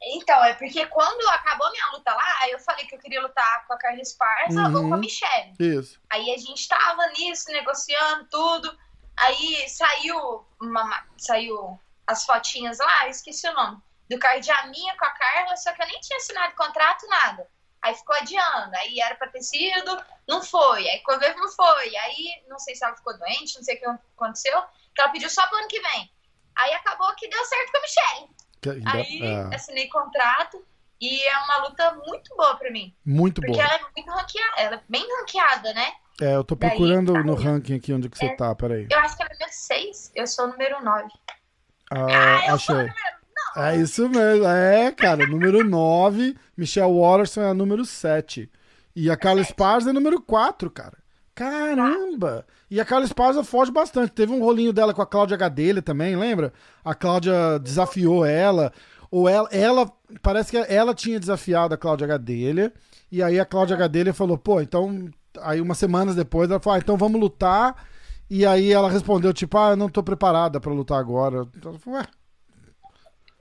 [0.00, 3.66] Então, é porque quando acabou minha luta lá, aí eu falei que eu queria lutar
[3.66, 4.74] com a Carla Esparza uhum.
[4.74, 5.00] ou com a uhum.
[5.00, 5.54] Michelle.
[5.58, 6.00] Isso.
[6.10, 8.76] Aí a gente tava nisso, negociando tudo.
[9.16, 15.56] Aí saiu uma, saiu as fotinhas lá, esqueci o nome do Cardiaminha com a Carla,
[15.56, 17.46] só que eu nem tinha assinado contrato, nada.
[17.80, 20.88] Aí ficou adiando, aí era pra ter sido, não foi.
[20.88, 21.96] Aí quando não foi.
[21.96, 24.62] Aí não sei se ela ficou doente, não sei o que aconteceu,
[24.94, 26.10] que ela pediu só pro ano que vem.
[26.56, 28.30] Aí acabou que deu certo com a Michelle.
[28.60, 29.54] Que, aí é.
[29.54, 30.64] assinei contrato
[31.00, 32.92] e é uma luta muito boa pra mim.
[33.04, 33.64] Muito porque boa.
[33.64, 35.92] Porque ela é muito ranqueada, ela é bem ranqueada, né?
[36.20, 38.88] É, eu tô procurando Daí, no ranking aqui onde que você é, tá, peraí.
[38.90, 41.08] Eu acho que é número 6, eu sou número 9.
[41.92, 42.58] Ah, ah eu achei.
[42.58, 43.17] sou número
[43.58, 44.46] é isso mesmo.
[44.46, 45.26] É, cara.
[45.26, 46.36] Número 9.
[46.56, 48.50] Michelle Watterson é a número 7.
[48.94, 50.98] E a Carla Esparza é número 4, cara.
[51.34, 52.44] Caramba!
[52.68, 54.10] E a Carla Esparza foge bastante.
[54.10, 56.52] Teve um rolinho dela com a Cláudia Gadelha também, lembra?
[56.84, 58.72] A Cláudia desafiou ela.
[59.08, 62.72] Ou ela, ela, parece que ela tinha desafiado a Cláudia Gadelha.
[63.10, 65.08] E aí a Cláudia Gadelha falou, pô, então.
[65.40, 67.86] Aí umas semanas depois ela falou, ah, então vamos lutar.
[68.28, 71.46] E aí ela respondeu, tipo, ah, eu não tô preparada para lutar agora.
[71.62, 72.04] Falou, ué,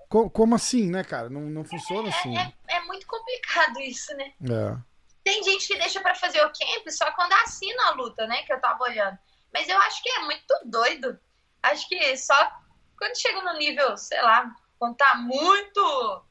[0.09, 1.29] como, como assim, né, cara?
[1.29, 2.37] Não, não funciona assim.
[2.37, 4.33] É, é, é, muito complicado isso, né?
[4.41, 4.77] É.
[5.23, 8.43] Tem gente que deixa para fazer o camp só quando assina a luta, né?
[8.43, 9.17] Que eu tava olhando.
[9.53, 11.19] Mas eu acho que é muito doido.
[11.61, 12.51] Acho que só
[12.97, 16.23] quando chega no nível, sei lá, quando tá muito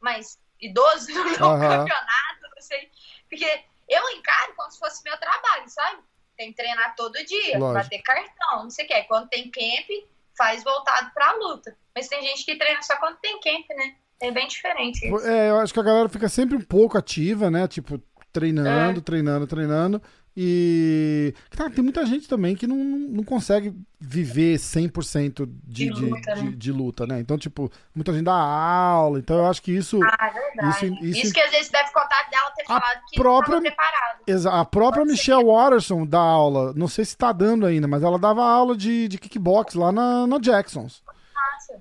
[0.00, 1.60] mais idoso no uhum.
[1.60, 2.90] campeonato, não sei.
[3.28, 6.02] Porque eu encaro como se fosse meu trabalho, sabe?
[6.36, 7.82] Tem que treinar todo dia, Lógico.
[7.82, 9.02] bater cartão, não sei o que.
[9.04, 9.88] Quando tem camp,
[10.36, 11.76] faz voltado pra luta.
[11.94, 13.94] Mas tem gente que treina só quando tem camp, né?
[14.20, 15.26] É bem diferente isso.
[15.26, 17.68] É, eu acho que a galera fica sempre um pouco ativa, né?
[17.68, 18.00] Tipo,
[18.32, 19.02] treinando, é.
[19.02, 20.02] treinando, treinando.
[20.36, 26.34] E tá, tem muita gente também que não, não consegue viver 100% de, de, luta,
[26.34, 26.52] de, né?
[26.56, 27.20] de, luta, né?
[27.20, 30.00] Então, tipo, muita gente dá aula, então eu acho que isso.
[30.02, 30.86] Ah, é verdade.
[30.86, 34.48] Isso, isso, isso que às vezes deve contar dela ter falado que própria, preparado.
[34.50, 38.18] A própria Pode Michelle Watterson dá aula, não sei se tá dando ainda, mas ela
[38.18, 41.04] dava aula de, de kickbox lá na, na Jacksons.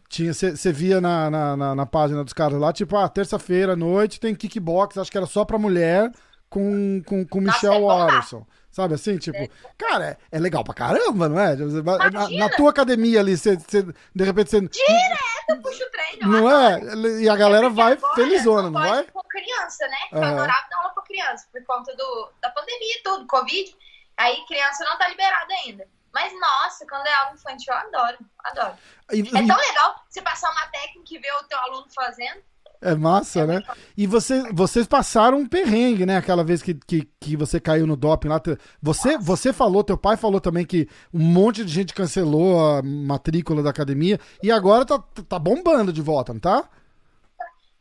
[0.09, 3.75] Tinha, você via na, na, na, na, página dos caras lá, tipo, ah, terça-feira à
[3.75, 6.11] noite tem kickbox, acho que era só pra mulher
[6.49, 8.45] com, com, com Michelle Watterson.
[8.71, 9.49] Sabe assim, tipo, é.
[9.77, 11.55] cara, é, é, legal pra caramba, não é?
[11.55, 14.61] Na, na, tua academia ali, você, de repente você.
[14.61, 16.31] Direto puxa o treino.
[16.31, 16.81] Não é?
[17.21, 19.03] E a galera vai felizona, não vai?
[19.03, 19.97] Com criança, né?
[20.11, 20.17] uhum.
[20.17, 23.75] eu adorava dar aula pra criança, por conta do, da pandemia e tudo, Covid.
[24.17, 25.87] Aí criança não tá liberada ainda.
[26.13, 28.77] Mas, nossa, quando é aula infantil, eu adoro, adoro.
[29.11, 32.41] E, é tão legal você passar uma técnica e ver o teu aluno fazendo.
[32.79, 33.61] É massa, é né?
[33.97, 36.17] E você, vocês passaram um perrengue, né?
[36.17, 38.39] Aquela vez que, que, que você caiu no doping lá.
[38.81, 43.63] Você, você falou, teu pai falou também que um monte de gente cancelou a matrícula
[43.63, 46.69] da academia e agora tá, tá bombando de volta, não tá?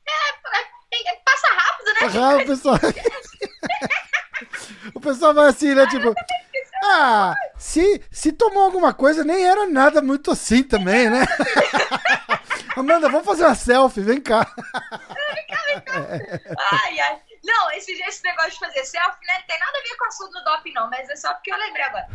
[0.08, 0.12] É,
[0.96, 2.24] é, é passa rápido, né?
[2.24, 2.78] Ah, o pessoal...
[4.94, 5.86] o pessoal vai assim, né?
[5.88, 6.14] Tipo,
[6.82, 11.24] ah, se, se tomou alguma coisa, nem era nada muito assim também, né?
[12.76, 14.44] Amanda, vamos fazer uma selfie, vem cá.
[15.34, 16.56] Vem cá, vem cá.
[16.72, 17.22] Ai, ai.
[17.44, 19.34] Não, esse, esse negócio de fazer selfie, né?
[19.38, 21.52] Não tem nada a ver com o assunto do doping, não, mas é só porque
[21.52, 22.08] eu lembrei agora.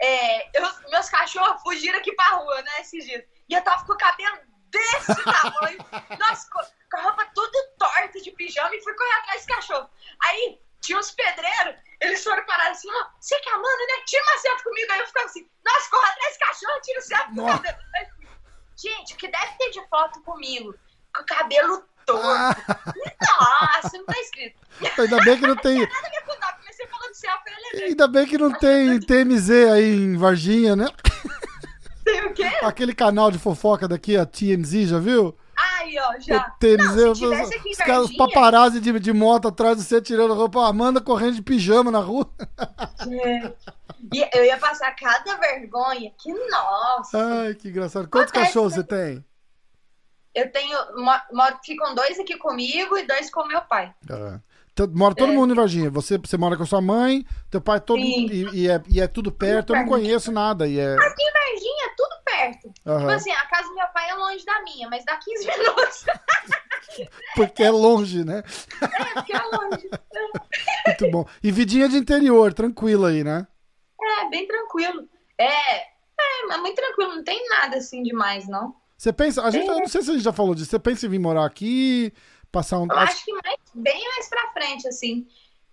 [0.00, 3.24] É, eu, meus cachorros fugiram aqui pra rua, né, esses dias.
[3.48, 4.38] E eu tava com o cabelo
[4.70, 5.78] desse tamanho.
[6.18, 9.90] Nossa, com a roupa toda torta de pijama e fui correr atrás desse cachorro.
[10.24, 13.68] Aí tinha uns pedreiros, eles foram parar assim, ó, oh, você que é a Amanda,
[13.68, 14.04] né?
[14.06, 14.92] Tira uma selfie comigo.
[14.92, 18.28] Aí eu ficava assim, nossa, corre atrás desse cachorro, tira o selfie comigo.
[18.76, 20.74] Gente, o que deve ter de foto comigo?
[21.14, 22.26] Com o cabelo torto.
[22.26, 22.54] Ah.
[23.40, 24.56] Nossa, não tá escrito.
[24.98, 25.78] Ainda bem que não tem.
[25.80, 28.38] Não nada a ver com o mas você falou de selfie, eu Ainda bem que
[28.38, 30.86] não tem TMZ aí em Varginha, né?
[32.04, 32.44] Tem o quê?
[32.62, 35.36] Aquele canal de fofoca daqui, a TMZ, já viu?
[35.60, 36.46] Aí, ó, já.
[36.54, 39.76] O tênis, Não, eu, se tivesse aqui os caras, os paparazzi de, de moto atrás
[39.76, 42.30] de você tirando roupa, Amanda correndo de pijama na rua.
[43.02, 43.54] Gente.
[44.12, 46.12] E eu ia passar cada vergonha.
[46.16, 47.18] Que nossa.
[47.42, 48.08] Ai, que engraçado.
[48.08, 49.24] Quantos Acontece, cachorros você tem?
[50.34, 50.78] Eu tenho.
[51.64, 53.92] ficam dois aqui comigo e dois com meu pai.
[54.72, 55.34] Então, mora todo É.
[55.34, 55.90] mundo em Varginha.
[55.90, 59.08] Você, você mora com a sua mãe, teu pai todo e, e é, e é
[59.08, 59.72] tudo perto.
[59.72, 60.68] Eu não conheço nada.
[60.68, 62.07] E é, Aqui em Varginha é tudo
[62.38, 62.72] perto.
[62.72, 63.14] Tipo aham.
[63.14, 66.04] assim, a casa do meu pai é longe da minha, mas dá 15 minutos.
[67.34, 68.42] Porque é longe, né?
[69.14, 69.90] Porque é longe.
[70.86, 71.26] Muito bom.
[71.42, 73.46] E vidinha de interior, tranquilo aí, né?
[74.00, 75.08] É, bem tranquilo.
[75.36, 78.74] É, é, mas muito tranquilo, não tem nada assim demais, não.
[78.96, 80.70] Você pensa, a gente, eu não sei se a gente já falou disso.
[80.70, 82.12] Você pensa em vir morar aqui,
[82.50, 82.86] passar um.
[82.90, 85.26] Eu acho que mais, bem mais pra frente, assim.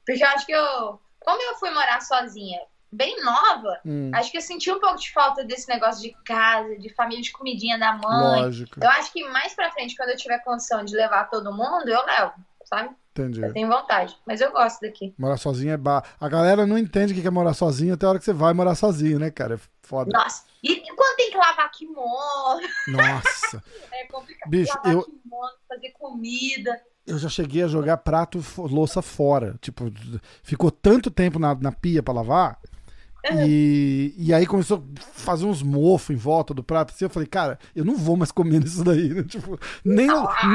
[0.05, 0.99] Porque eu acho que eu.
[1.19, 2.59] Como eu fui morar sozinha,
[2.95, 6.75] bem nova, Hum, acho que eu senti um pouco de falta desse negócio de casa,
[6.77, 8.41] de família, de comidinha da mãe.
[8.43, 8.79] lógico.
[8.81, 12.05] Eu acho que mais pra frente, quando eu tiver condição de levar todo mundo, eu
[12.05, 12.33] levo,
[12.65, 12.89] sabe?
[13.11, 13.41] Entendi.
[13.41, 14.17] Eu tenho vontade.
[14.25, 15.13] Mas eu gosto daqui.
[15.17, 16.03] Morar sozinho é bar.
[16.19, 18.53] A galera não entende o que é morar sozinho até a hora que você vai
[18.53, 19.55] morar sozinho, né, cara?
[19.55, 20.11] É foda.
[20.11, 20.43] Nossa.
[20.61, 23.63] E quando tem que lavar kimono, Nossa.
[23.93, 24.49] é complicado.
[24.49, 26.81] Bicho, lavar eu- kimono, fazer comida.
[27.07, 29.55] Eu já cheguei a jogar prato, louça fora.
[29.61, 29.85] Tipo,
[30.43, 32.59] ficou tanto tempo na, na pia pra lavar.
[33.47, 36.93] E, e aí começou a fazer uns mofos em volta do prato.
[36.93, 39.09] Assim, eu falei, cara, eu não vou mais comer nisso daí.
[39.13, 39.23] né?
[39.27, 40.07] Tipo, nem,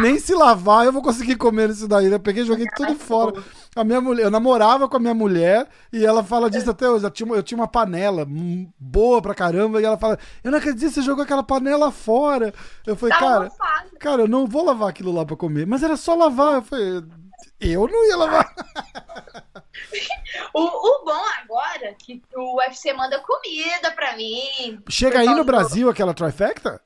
[0.02, 2.09] nem se lavar eu vou conseguir comer nisso daí.
[2.09, 2.14] né?
[2.16, 3.42] Eu peguei e joguei tudo fora.
[3.74, 7.04] A minha mulher, eu namorava com a minha mulher e ela fala disso até hoje.
[7.04, 8.26] Eu tinha, uma- eu tinha uma panela
[8.78, 12.52] boa pra caramba e ela fala: Eu não acredito, você jogou aquela panela fora.
[12.87, 13.50] Eu falei, cara,
[13.98, 15.66] cara, eu não vou lavar aquilo lá pra comer.
[15.66, 16.54] Mas era só lavar.
[16.54, 17.02] Eu falei,
[17.61, 18.55] eu não ia lavar.
[20.55, 24.83] O, o bom agora é que o UFC manda comida pra mim.
[24.88, 26.81] Chega aí no do- Brasil aquela trifecta?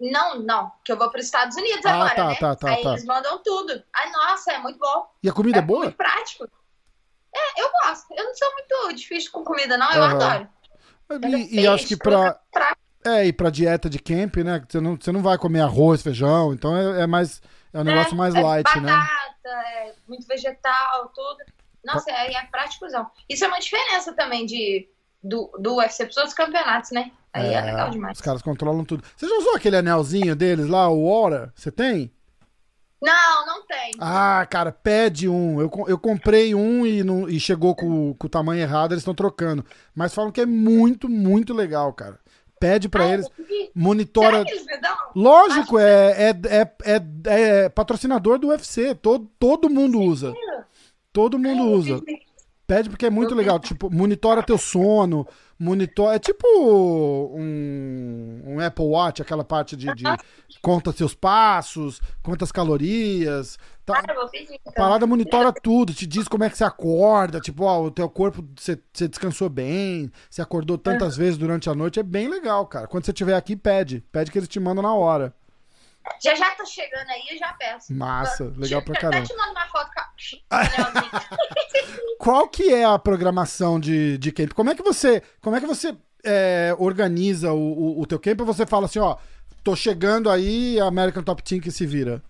[0.00, 2.34] Não, não, que eu vou para os Estados Unidos Ah, agora, tá, né?
[2.36, 2.90] tá, tá, Aí tá.
[2.90, 3.82] eles mandam tudo.
[3.94, 5.06] Ai, nossa, é muito bom.
[5.22, 5.84] E a comida é, é boa?
[5.84, 6.48] muito prático.
[7.34, 8.06] É, eu gosto.
[8.16, 9.92] Eu não sou muito difícil com comida, não.
[9.92, 10.14] Eu Aham.
[10.14, 10.48] adoro.
[11.28, 12.38] E, e acho que pra,
[13.04, 14.62] é, e pra dieta de camp, né?
[14.68, 17.40] Você não, você não vai comer arroz, feijão, então é, é mais.
[17.72, 18.92] É um negócio mais é light, né?
[19.48, 21.38] É muito vegetal, tudo.
[21.84, 23.10] Nossa, é, é práticozão.
[23.28, 24.88] Isso é uma diferença também de,
[25.22, 27.12] do, do UFC pros outros campeonatos, né?
[27.32, 28.18] Aí é, legal demais.
[28.18, 29.04] Os caras controlam tudo.
[29.16, 31.52] Você já usou aquele anelzinho deles lá, o Aura?
[31.54, 32.12] Você tem?
[33.02, 33.90] Não, não tem.
[34.00, 35.60] Ah, cara, pede um.
[35.60, 39.14] Eu, eu comprei um e, não, e chegou com, com o tamanho errado, eles estão
[39.14, 39.64] trocando.
[39.94, 42.18] Mas falam que é muito, muito legal, cara.
[42.58, 43.28] Pede pra Ah, eles,
[43.74, 44.44] monitora.
[45.14, 47.02] Lógico, é, é, é, é,
[47.64, 48.94] é patrocinador do UFC.
[48.94, 50.32] Todo, todo mundo usa.
[51.12, 52.02] Todo mundo eu usa.
[52.66, 53.58] Pede porque é muito legal.
[53.58, 55.26] Tipo, monitora teu sono,
[55.58, 56.16] monitora.
[56.16, 56.46] É tipo
[57.36, 60.04] um, um Apple Watch, aquela parte de, de
[60.62, 63.58] conta seus passos, quantas calorias.
[63.84, 64.72] Tá, Ah, pedir, a então.
[64.74, 68.42] parada monitora tudo, te diz como é que você acorda, tipo, ó, o teu corpo,
[68.56, 72.86] você, você descansou bem, você acordou tantas vezes durante a noite, é bem legal, cara.
[72.86, 74.02] Quando você estiver aqui, pede.
[74.10, 75.34] Pede que eles te mandam na hora.
[76.22, 77.92] Já já tá chegando aí, eu já peço.
[77.94, 79.26] Massa, legal pra caramba.
[79.26, 81.10] te mando uma foto a- anelzinho.
[82.18, 84.52] Qual que é a programação de, de camp?
[84.52, 87.58] Como é que você, como é que você é, organiza o,
[87.98, 88.40] o, o teu camp?
[88.40, 89.16] Ou você fala assim, ó,
[89.62, 92.22] tô chegando aí, American Top Team que se vira.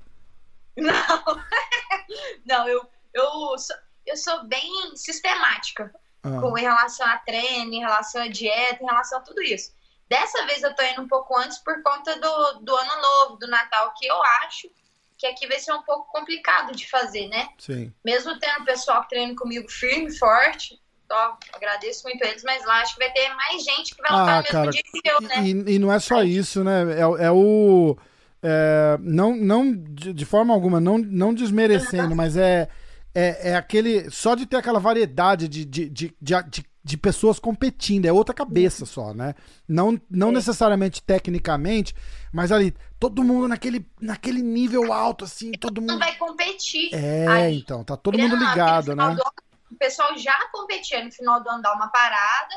[0.76, 0.92] Não,
[2.46, 2.80] não eu,
[3.12, 8.28] eu, sou, eu sou bem sistemática Ah, com, em relação a treino, em relação a
[8.28, 9.72] dieta, em relação a tudo isso.
[10.14, 13.48] Dessa vez eu tô indo um pouco antes por conta do, do ano novo, do
[13.48, 14.70] Natal, que eu acho
[15.18, 17.48] que aqui vai ser um pouco complicado de fazer, né?
[17.58, 17.92] sim.
[18.04, 22.82] Mesmo tendo o pessoal que treina comigo firme, forte, ó, agradeço muito eles, mas lá
[22.82, 25.10] acho que vai ter mais gente que vai lutar Ah, no mesmo cara, dia que
[25.10, 25.34] eu, né?
[25.42, 26.82] E, e não é só isso, né?
[26.92, 27.96] É, é o.
[28.40, 32.68] é, não, não de, de forma alguma, não, não desmerecendo, mas é,
[33.12, 34.08] é, é aquele.
[34.10, 38.34] Só de ter aquela variedade de, de, de, de, de, de pessoas competindo, é outra
[38.34, 39.34] cabeça só, né?
[39.66, 40.32] Não, não É.
[40.32, 41.94] necessariamente tecnicamente,
[42.30, 45.98] mas ali, todo mundo naquele, naquele nível alto, assim, todo Não mundo.
[45.98, 46.90] vai competir.
[46.94, 49.14] É, Aí, então, tá todo mundo Não, ligado, no né?
[49.14, 49.22] do
[49.70, 52.54] o pessoal já competia no final do ano, dá uma parada.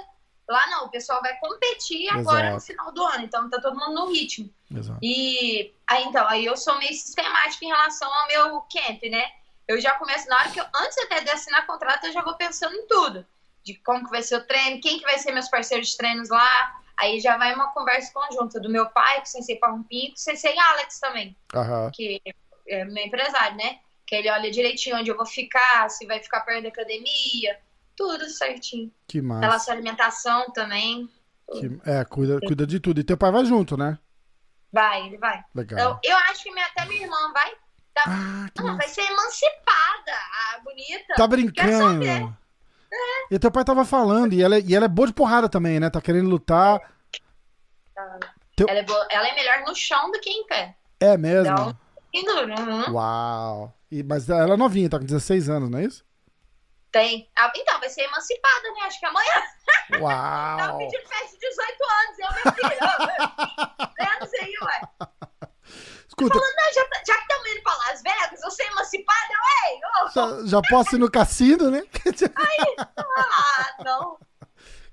[0.47, 2.65] Lá não, o pessoal vai competir agora no Exato.
[2.67, 3.23] final do ano.
[3.25, 4.49] Então tá todo mundo no ritmo.
[4.73, 4.99] Exato.
[5.01, 9.23] E aí então, aí eu sou meio sistemática em relação ao meu camp, né?
[9.67, 12.35] Eu já começo, na hora que eu, antes até de assinar contrato, eu já vou
[12.35, 13.25] pensando em tudo.
[13.67, 16.29] De como que vai ser o treino, quem que vai ser meus parceiros de treinos
[16.29, 16.81] lá.
[16.97, 20.17] Aí já vai uma conversa conjunta do meu pai, com o Sensei Parrumpinho, com o
[20.19, 21.91] Sensei Alex também Aham.
[21.93, 22.21] que
[22.67, 23.79] é meu empresário, né?
[24.05, 27.59] Que ele olha direitinho onde eu vou ficar, se vai ficar perto da academia,
[27.95, 28.89] tudo certinho.
[29.07, 29.41] Que massa.
[29.41, 31.09] Relação à alimentação também.
[31.51, 32.99] Que- é, cuida, cuida de tudo.
[33.01, 33.99] E teu pai vai junto, né?
[34.71, 35.43] Vai, ele vai.
[35.53, 35.99] Legal.
[36.03, 37.51] Eu, eu acho que minha, até minha irmã vai.
[37.93, 40.13] Tá, Ah, que não, vai ser emancipada,
[40.55, 41.13] a bonita.
[41.15, 42.37] Tá brincando?
[42.89, 43.35] Saber?
[43.35, 45.79] E teu pai tava falando, e ela, é- e ela é boa de porrada também,
[45.79, 45.89] né?
[45.89, 46.79] Tá querendo lutar.
[48.55, 50.75] Teu- Ela, é boa- ela é melhor no chão do que em pé.
[50.99, 51.53] É mesmo?
[51.53, 51.77] Então-
[52.67, 52.93] Uhum.
[52.93, 53.73] Uau.
[53.91, 56.03] E, mas ela é novinha, tá com 16 anos, não é isso?
[56.91, 57.29] Tem.
[57.37, 58.79] Ah, então, vai ser emancipada, né?
[58.85, 59.33] Acho que amanhã
[59.91, 60.77] tava Uau.
[60.79, 62.19] pedindo festa de 18 anos.
[62.19, 62.67] Eu, meu filho,
[63.99, 64.81] menos aí, ué.
[66.19, 69.69] Escuta, Não, já, tá- já que estamos indo pra Las Vegas, eu sou emancipada, eu,
[69.69, 71.83] ei, já, já posso ir no cassino, né?
[72.35, 74.17] Ah, não.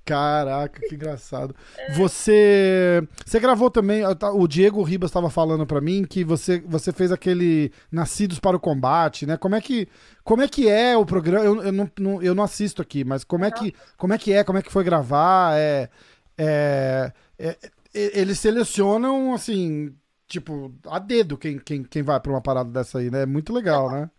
[0.05, 1.57] Caraca, que engraçado.
[1.97, 4.03] Você, você gravou também,
[4.35, 8.61] o Diego Ribas estava falando pra mim que você, você fez aquele Nascidos para o
[8.61, 9.39] Combate, né?
[9.39, 9.89] Como é que,
[10.23, 11.43] como é que é o programa?
[11.43, 14.45] Eu, eu, não, eu não assisto aqui, mas como é que, como é que é?
[14.45, 15.57] Como é que foi gravar?
[15.57, 15.89] É,
[16.37, 17.57] é- é-
[17.95, 19.95] eles selecionam assim,
[20.35, 23.23] tipo, a dedo quem, quem, quem vai pra uma parada dessa aí, né?
[23.23, 24.11] É muito legal, né?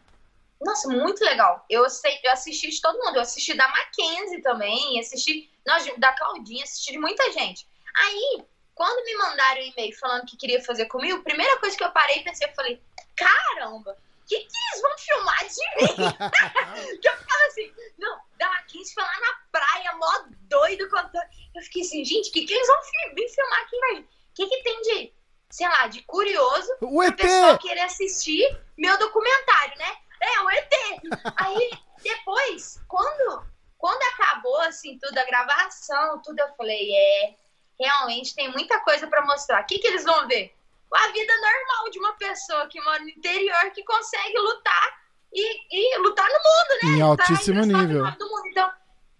[0.61, 1.65] Nossa, muito legal.
[1.69, 3.17] Eu, sei, eu assisti de todo mundo.
[3.17, 7.67] Eu assisti da Mackenzie também, assisti nós, da Claudinha, assisti de muita gente.
[7.95, 11.83] Aí, quando me mandaram um e-mail falando que queria fazer comigo, a primeira coisa que
[11.83, 12.81] eu parei e pensei, eu falei,
[13.15, 16.99] caramba, o que, que eles vão filmar de mim?
[17.01, 20.89] que eu ficava assim, não, da Mackenzie foi lá na praia, mó doido.
[20.89, 21.27] contando.
[21.53, 22.77] Eu fiquei assim, gente, o que, que eles vão
[23.13, 23.75] vir filmar aqui?
[23.75, 25.13] O que, que tem de,
[25.55, 27.15] sei lá, de curioso O ET!
[27.15, 28.43] pessoa querer assistir
[28.77, 29.97] meu documentário, né?
[30.21, 30.73] É, o ET.
[31.37, 31.69] Aí,
[32.03, 33.45] depois, quando,
[33.77, 37.35] quando acabou, assim, tudo, a gravação, tudo, eu falei, é,
[37.79, 39.61] realmente tem muita coisa pra mostrar.
[39.61, 40.53] O que, que eles vão ver?
[40.93, 44.99] A vida normal de uma pessoa que mora no interior, que consegue lutar
[45.31, 46.89] e, e lutar no mundo, né?
[46.89, 48.05] Em Tá altíssimo em nível.
[48.47, 48.73] Então,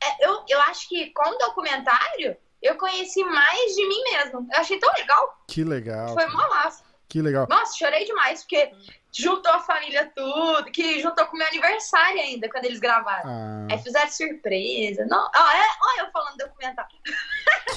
[0.04, 4.47] é, eu, eu acho que com o documentário, eu conheci mais de mim mesmo.
[4.51, 5.43] Eu achei tão legal.
[5.47, 6.13] Que legal.
[6.13, 6.84] Foi mó massa.
[7.08, 7.45] Que legal.
[7.47, 8.71] Nossa, chorei demais, porque
[9.12, 13.30] juntou a família tudo, que juntou com o meu aniversário ainda, quando eles gravaram.
[13.30, 15.06] Ah, Aí fizeram surpresa.
[15.06, 16.89] Não, ó, é, ó, eu falando documentário.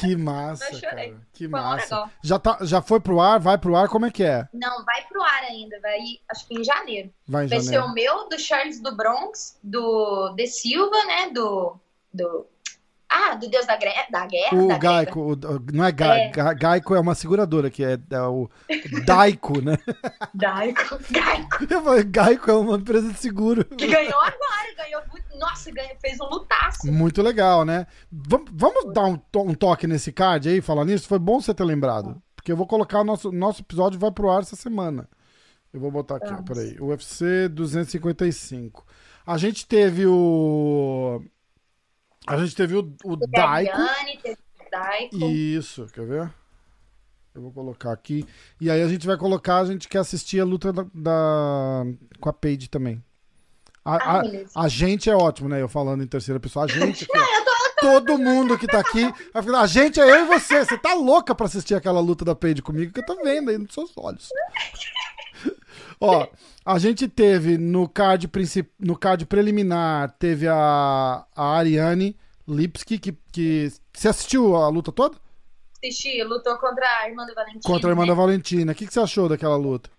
[0.01, 1.11] que massa, Eu chorei.
[1.11, 1.21] cara.
[1.35, 2.11] Que Foi massa.
[2.25, 3.39] Já, tá, já foi pro ar?
[3.39, 3.89] Vai pro ar?
[3.89, 4.49] Como é que é?
[4.53, 5.99] Não, vai pro ar ainda, vai,
[6.31, 7.13] acho que em janeiro.
[7.27, 7.87] Vai em Vai ser janeiro.
[7.87, 11.79] o meu, do Charles do Bronx, do De Silva, né, do...
[12.13, 12.47] do
[13.31, 13.91] ah, do Deus da, gre...
[14.11, 14.57] da Guerra.
[14.57, 15.37] O da Gaico, o-
[15.73, 16.29] não é, Ga, É.
[16.31, 18.49] Ga- Gaico, é uma seguradora, que é, é o
[19.05, 19.77] Daico, né?
[20.35, 20.99] Gaico.
[21.11, 21.65] Gaico.
[21.69, 23.65] Eu falei, Gaico é uma empresa de seguro.
[23.65, 25.03] Que ganhou agora, ganhou...
[25.39, 26.87] Nossa, ganhou, fez um lutaço.
[26.91, 27.87] Muito legal, né?
[28.11, 31.07] Vam- vamos dar um, to- um toque nesse card aí, falar nisso?
[31.07, 32.21] Foi bom você ter lembrado.
[32.35, 35.09] Porque eu vou colocar o nosso, nosso episódio vai pro ar essa semana.
[35.73, 36.77] Eu vou botar aqui, ó, peraí.
[36.81, 38.85] UFC 255.
[39.27, 41.23] A gente teve o.
[42.29, 43.73] A gente teve o, o Teve Daico.
[43.77, 45.17] a Ariane, teve o Daico.
[45.17, 46.35] Isso, quer ver?
[47.35, 48.27] Eu vou colocar aqui.
[48.61, 51.85] E aí a gente vai colocar, a gente quer assistir a luta da, da-
[52.21, 53.03] com a Paige também.
[53.85, 55.63] A, Ah, a- a gente é ótimo, né?
[55.63, 56.65] Eu falando em terceira pessoa.
[56.65, 57.49] A gente aqui, ó.
[57.81, 59.05] Todo mundo que tá aqui.
[59.33, 60.65] A gente é eu e você.
[60.65, 63.57] Você tá louca pra assistir aquela luta da Paige comigo que eu tô vendo aí
[63.59, 64.29] nos seus olhos.
[66.01, 66.27] Ó,
[66.65, 68.71] a gente teve no card, princip...
[68.79, 73.73] no card preliminar, teve a, a Ariane Lipski, que, que.
[73.93, 75.17] Você assistiu a luta toda?
[75.85, 77.61] Assisti, lutou contra a irmã do Valentim.
[77.61, 78.09] Contra a irmã né?
[78.09, 78.73] da Valentina.
[78.73, 79.91] O que, que você achou daquela luta?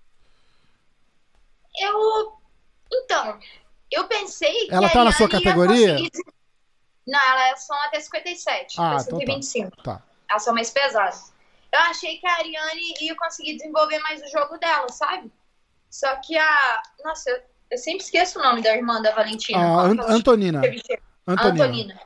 [1.80, 2.34] Eu.
[2.92, 3.40] Então,
[3.92, 4.74] eu pensei que.
[4.74, 5.98] Ela a tá na sua categoria?
[5.98, 6.12] conseguir-
[7.08, 8.76] Não, elas são até 57.
[8.78, 9.26] Ah, Ah, então tá.
[9.26, 9.84] 125.
[9.84, 10.04] Tá.
[10.30, 11.32] Elas são mais pesadas.
[11.72, 15.32] Eu achei que a Ariane ia conseguir desenvolver mais o jogo dela, sabe?
[15.90, 16.82] Só que a.
[17.04, 17.40] Nossa, eu,
[17.72, 19.58] eu sempre esqueço o nome da irmã da Valentina.
[19.60, 20.60] A Qual An- ela Antonina.
[20.60, 21.02] Antonina.
[21.28, 22.00] Antonina.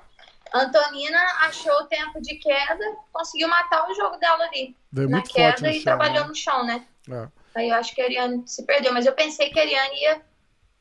[0.54, 4.76] Antonina achou o tempo de queda, conseguiu matar o jogo dela ali.
[4.92, 6.28] Veio na queda e chão, trabalhou né?
[6.28, 6.86] no chão, né?
[7.10, 7.28] É.
[7.56, 10.22] Aí eu acho que a Ariane se perdeu, mas eu pensei que a Ariane ia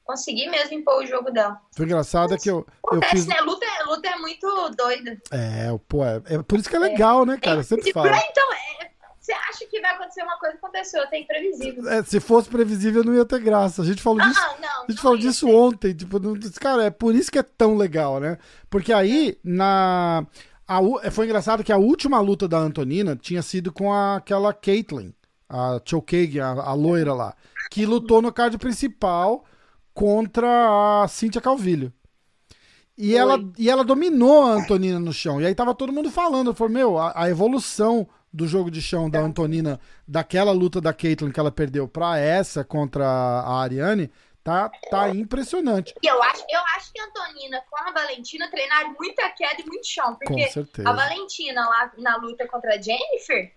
[0.05, 1.59] conseguir mesmo impor o jogo dela.
[1.75, 3.27] Foi engraçado é que eu, eu Acontece, fiz.
[3.27, 3.41] né?
[3.41, 5.17] Luta, é- luta é muito doida.
[5.31, 7.61] É, pô, é, é por isso que é legal, né, cara?
[7.61, 8.09] Eu sempre Se- falo.
[8.09, 8.91] Então, é,
[9.23, 11.89] você acha que vai acontecer uma coisa, aconteceu, até imprevisível.
[11.89, 13.81] É, se fosse previsível, não ia ter graça.
[13.81, 14.41] A gente falou disso.
[14.41, 14.85] Ah, não.
[14.85, 18.19] A gente falou disso ontem, tipo, não- cara, é por isso que é tão legal,
[18.19, 18.37] né?
[18.69, 20.27] Porque aí, na.
[20.67, 24.53] a u- foi engraçado que a última luta da Antonina tinha sido com a- aquela
[24.53, 25.15] Caitlyn,
[25.49, 27.35] a Chokage, a, a loira lá,
[27.71, 29.45] que lutou no card principal
[29.95, 31.93] contra a Cynthia Calvillo.
[32.99, 35.41] E ela, e ela dominou a Antonina no chão.
[35.41, 39.11] E aí tava todo mundo falando, falou, meu, a, a evolução do jogo de chão
[39.11, 44.11] da Antonina, daquela luta da Caitlyn que ela perdeu pra essa contra a Ariane,
[44.43, 45.95] tá, tá impressionante.
[46.03, 49.67] E eu acho, eu acho que a Antonina com a Valentina treinaram muita queda e
[49.67, 50.15] muito chão.
[50.15, 50.49] Porque
[50.85, 53.53] a Valentina lá na luta contra a Jennifer,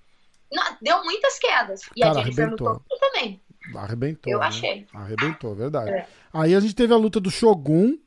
[0.81, 1.81] deu muitas quedas.
[1.95, 2.73] E Cara, a Jennifer arrebentou.
[2.73, 3.41] lutou também.
[3.75, 4.31] Arrebentou.
[4.31, 4.45] Eu né?
[4.45, 4.87] achei.
[4.93, 5.89] Arrebentou, verdade.
[5.89, 6.07] É.
[6.33, 7.97] Aí a gente teve a luta do Shogun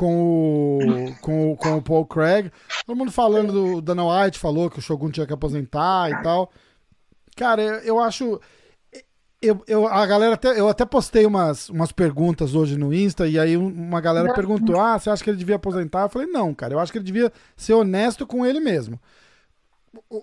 [0.00, 2.50] com o, com, o- com o Paul Craig.
[2.86, 6.50] Todo mundo falando do Dana White, falou que o Shogun tinha que aposentar e tal.
[7.36, 8.40] Cara, eu, eu acho.
[9.42, 13.38] Eu, eu, a galera até, eu até postei umas, umas perguntas hoje no Insta, e
[13.38, 16.02] aí um- uma galera perguntou: Ah, você acha que ele devia aposentar?
[16.02, 18.98] Eu falei, não, cara, eu acho que ele devia ser honesto com ele mesmo.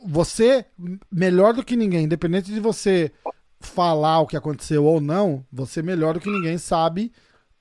[0.07, 0.65] Você,
[1.11, 3.11] melhor do que ninguém, independente de você
[3.59, 7.11] falar o que aconteceu ou não, você melhor do que ninguém sabe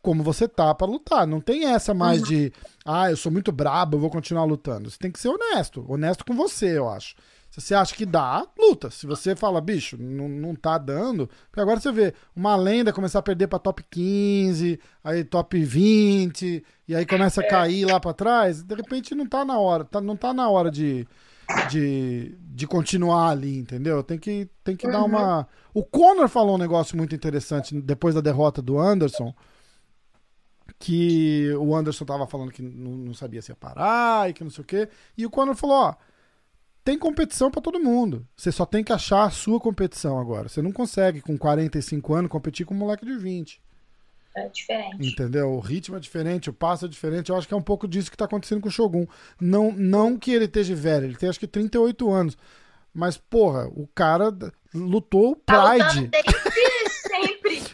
[0.06, 1.26] como você tá pra lutar.
[1.26, 2.52] Não tem essa mais de,
[2.84, 4.88] ah, eu sou muito brabo, eu vou continuar lutando.
[4.88, 7.16] Você tem que ser honesto, honesto com você, eu acho.
[7.50, 8.88] Se você acha que dá, luta.
[8.88, 11.28] Se você fala, bicho, não, não tá dando.
[11.48, 16.64] Porque agora você vê uma lenda começar a perder pra top 15, aí top 20,
[16.86, 18.62] e aí começa a cair lá pra trás.
[18.62, 21.04] De repente não tá na hora, tá, não tá na hora de,
[21.68, 24.04] de, de continuar ali, entendeu?
[24.04, 25.48] Tem que, tem que dar uma.
[25.74, 29.34] O Conor falou um negócio muito interessante depois da derrota do Anderson.
[30.78, 34.50] Que o Anderson tava falando que não, não sabia se ia parar e que não
[34.50, 34.88] sei o quê.
[35.16, 35.94] E o Conor falou: ó,
[36.84, 38.26] tem competição pra todo mundo.
[38.36, 40.48] Você só tem que achar a sua competição agora.
[40.48, 43.60] Você não consegue, com 45 anos, competir com um moleque de 20.
[44.36, 45.08] É diferente.
[45.08, 45.50] Entendeu?
[45.54, 47.30] O ritmo é diferente, o passo é diferente.
[47.30, 49.06] Eu acho que é um pouco disso que tá acontecendo com o Shogun.
[49.40, 52.36] Não, não que ele esteja velho, ele tem acho que 38 anos.
[52.92, 54.32] Mas, porra, o cara
[54.74, 56.10] lutou o Tá Pride.
[56.12, 56.22] sempre.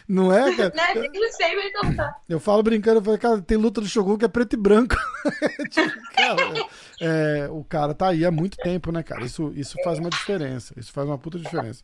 [0.07, 0.73] Não é, cara?
[0.75, 0.93] Né?
[0.93, 2.15] Desde sempre ele tá.
[2.27, 4.95] Eu falo brincando, eu falo, cara, tem luta do Shogun que é preto e branco.
[5.69, 6.67] Tipo, cara,
[7.01, 9.23] é, o cara tá aí há muito tempo, né, cara?
[9.23, 10.73] Isso, isso faz uma diferença.
[10.77, 11.83] Isso faz uma puta diferença.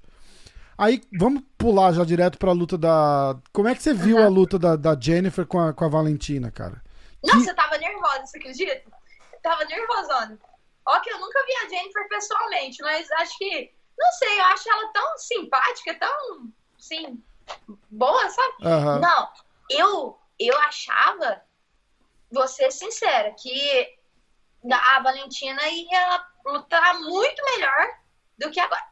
[0.77, 3.37] Aí, vamos pular já direto pra luta da.
[3.51, 6.51] Como é que você viu a luta da, da Jennifer com a, com a Valentina,
[6.51, 6.81] cara?
[7.23, 8.81] Nossa, eu tava nervosa, você acredita?
[9.33, 10.39] Eu tava nervosona.
[10.85, 13.71] Ó que eu nunca vi a Jennifer pessoalmente, mas acho que...
[13.97, 16.49] Não sei, eu acho ela tão simpática, tão,
[16.79, 17.21] assim,
[17.89, 18.53] boa, sabe?
[18.63, 18.99] Aham.
[18.99, 19.29] Não,
[19.69, 21.41] eu, eu achava,
[22.31, 23.97] vou ser sincera, que
[24.71, 27.87] a Valentina ia lutar muito melhor
[28.37, 28.83] do que agora.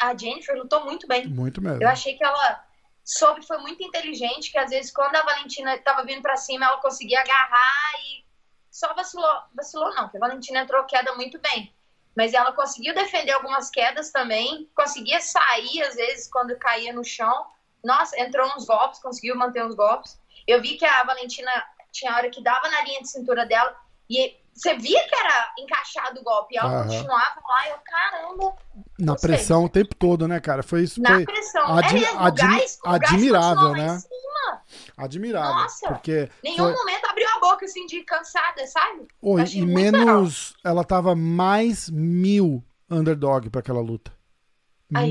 [0.00, 1.26] A, a Jennifer lutou muito bem.
[1.26, 1.82] Muito mesmo.
[1.82, 2.64] Eu achei que ela
[3.04, 6.78] soube, foi muito inteligente, que às vezes quando a Valentina tava vindo pra cima, ela
[6.78, 8.24] conseguia agarrar e
[8.70, 9.42] só vacilou.
[9.54, 11.72] Vacilou não, porque a Valentina entrou queda muito bem.
[12.16, 17.46] Mas ela conseguiu defender algumas quedas também, conseguia sair às vezes quando caía no chão.
[17.84, 20.18] Nossa, entrou uns golpes, conseguiu manter os golpes.
[20.46, 21.50] Eu vi que a Valentina
[21.92, 23.74] tinha hora que dava na linha de cintura dela
[24.08, 26.54] e você via que era encaixado o golpe.
[26.54, 26.82] E ela Aham.
[26.84, 28.56] continuava lá e eu, caramba,
[28.98, 30.62] Na pressão o tempo todo, né, cara?
[30.62, 31.00] Foi isso.
[31.00, 31.76] na Foi pressão.
[31.76, 33.98] admi- é o gás, admirável, né?
[33.98, 34.62] cima.
[34.96, 35.54] admirável.
[35.54, 35.88] Nossa!
[35.88, 36.30] Porque.
[36.42, 39.06] Nenhum foi- momento abriu a boca assim de cansada, sabe?
[39.20, 40.54] Oi, e menos.
[40.64, 44.15] Ela tava mais mil underdog pra aquela luta.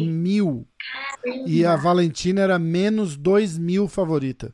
[0.06, 0.68] Mil.
[1.46, 4.54] E a Valentina era menos dois mil favorita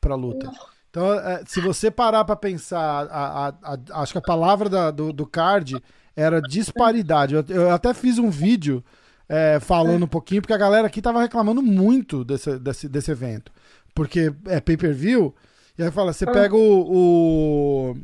[0.00, 0.50] pra luta.
[0.90, 4.90] Então, é, se você parar pra pensar, a- a- a- acho que a palavra da-
[4.90, 5.80] do, do card
[6.16, 7.34] era disparidade.
[7.34, 8.84] Eu, eu até fiz um vídeo
[9.28, 13.52] é, falando um pouquinho, porque a galera aqui tava reclamando muito desse, desse, desse evento.
[13.94, 15.32] Porque é pay-per-view,
[15.78, 17.96] e aí fala, você pega o, o,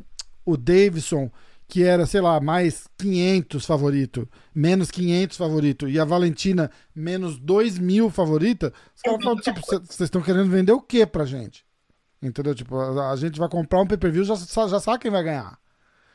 [0.45, 1.29] o Davidson,
[1.69, 7.79] que era, sei lá, mais 500 favorito, menos 500 favorito, e a Valentina menos 2
[7.79, 11.65] mil favorita, os caras falam, tipo, "Cê- vocês estão querendo vender o que pra gente?
[12.23, 12.55] Entendeu?
[12.55, 15.59] Tipo, a, a gente vai comprar um pay-per-view, já, já sabe quem vai ganhar.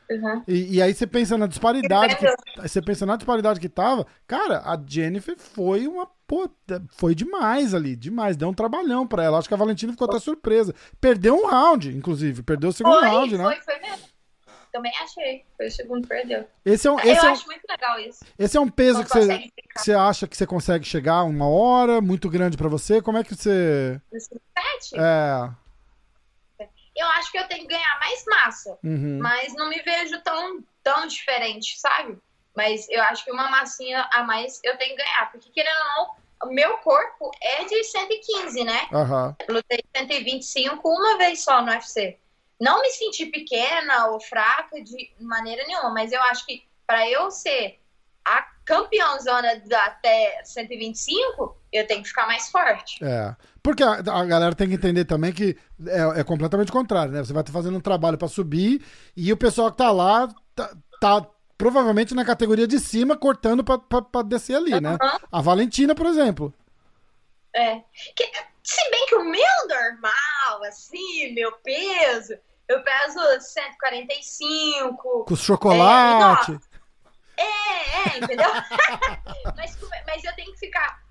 [0.10, 0.44] Uhum.
[0.48, 4.06] E, e aí você pensa na disparidade que, aí você pensa na disparidade que tava,
[4.28, 6.50] cara, a Jennifer foi uma pô,
[6.90, 9.38] foi demais ali, demais, deu um trabalhão pra ela.
[9.38, 10.74] Acho que a Valentina ficou até surpresa.
[11.00, 13.44] Perdeu um round, inclusive, perdeu o segundo Foi, round, né?
[13.44, 14.11] foi, foi mesmo.
[14.72, 15.44] Também achei.
[15.58, 16.48] Foi o segundo, perdeu.
[16.66, 18.26] Esse é um, eu esse é um, acho muito legal isso.
[18.40, 21.48] esse é um peso Não que você, que você acha que você consegue chegar uma
[21.50, 23.02] hora, muito grande pra você.
[23.02, 24.96] Como é que você sete.
[24.98, 25.50] é,
[26.96, 28.78] Eu acho que eu tenho que ganhar mais massa.
[28.84, 32.18] uhum, Mas não me vejo tão, tão diferente, sabe?
[32.56, 35.32] Mas eu acho que uma massinha a mais eu tenho que ganhar.
[35.32, 36.08] Porque, querendo ou
[36.46, 38.88] não, meu corpo é de 115, né?
[39.48, 42.18] Eu lutei 125 uma vez só no UFC.
[42.62, 47.32] Não me senti pequena ou fraca de maneira nenhuma, mas eu acho que para eu
[47.32, 47.80] ser
[48.24, 53.04] a campeãozona da até 125, eu tenho que ficar mais forte.
[53.04, 53.36] é.
[53.64, 55.56] Porque a, a galera tem que entender também que
[55.88, 57.24] é, é completamente contrário, né?
[57.24, 58.84] Você vai estar fazendo um trabalho pra subir
[59.16, 64.22] e o pessoal que tá lá tá, tá provavelmente na categoria de cima cortando pra
[64.24, 64.98] descer ali, né?
[65.02, 65.20] Aham.
[65.32, 66.52] A Valentina, por exemplo.
[67.56, 67.82] É.
[68.16, 68.32] Que-
[68.64, 72.36] se bem que o meu normal, assim, meu peso,
[72.72, 75.26] eu peso 145.
[75.26, 76.60] Com chocolate.
[77.38, 78.50] É, É, entendeu?
[79.56, 81.02] mas, mas eu tenho que ficar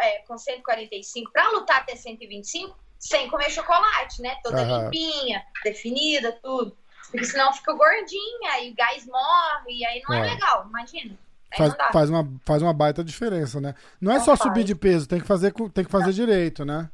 [0.00, 4.36] é, com 145 para lutar até 125 sem comer chocolate, né?
[4.42, 4.84] Toda uhum.
[4.84, 6.76] limpinha, definida, tudo.
[7.10, 11.16] Porque senão fica gordinha e o gás morre, e aí não é, é legal, imagina.
[11.56, 13.74] Faz, faz, uma, faz uma baita diferença, né?
[14.00, 14.42] Não é não só faz.
[14.42, 16.90] subir de peso, tem que fazer, tem que fazer direito, né?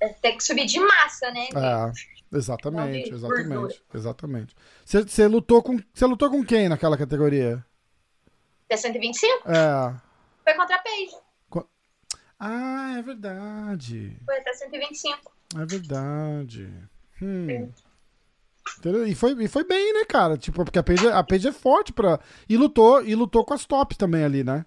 [0.00, 1.48] É, tem que subir de massa, né?
[1.54, 1.92] É,
[2.32, 4.56] exatamente, exatamente, exatamente.
[4.84, 7.64] Você, você, lutou com, você lutou com quem naquela categoria?
[8.68, 9.48] É 125?
[9.48, 10.00] É.
[10.44, 11.16] Foi contra a Paige.
[12.40, 14.16] Ah, é verdade.
[14.24, 15.30] Foi até 125.
[15.60, 16.72] É verdade.
[17.20, 17.70] Hum.
[19.06, 20.38] E foi, e foi bem, né, cara?
[20.38, 22.18] Tipo, porque a Paige, a Paige é forte pra.
[22.48, 24.64] E lutou, e lutou com as tops também ali, né?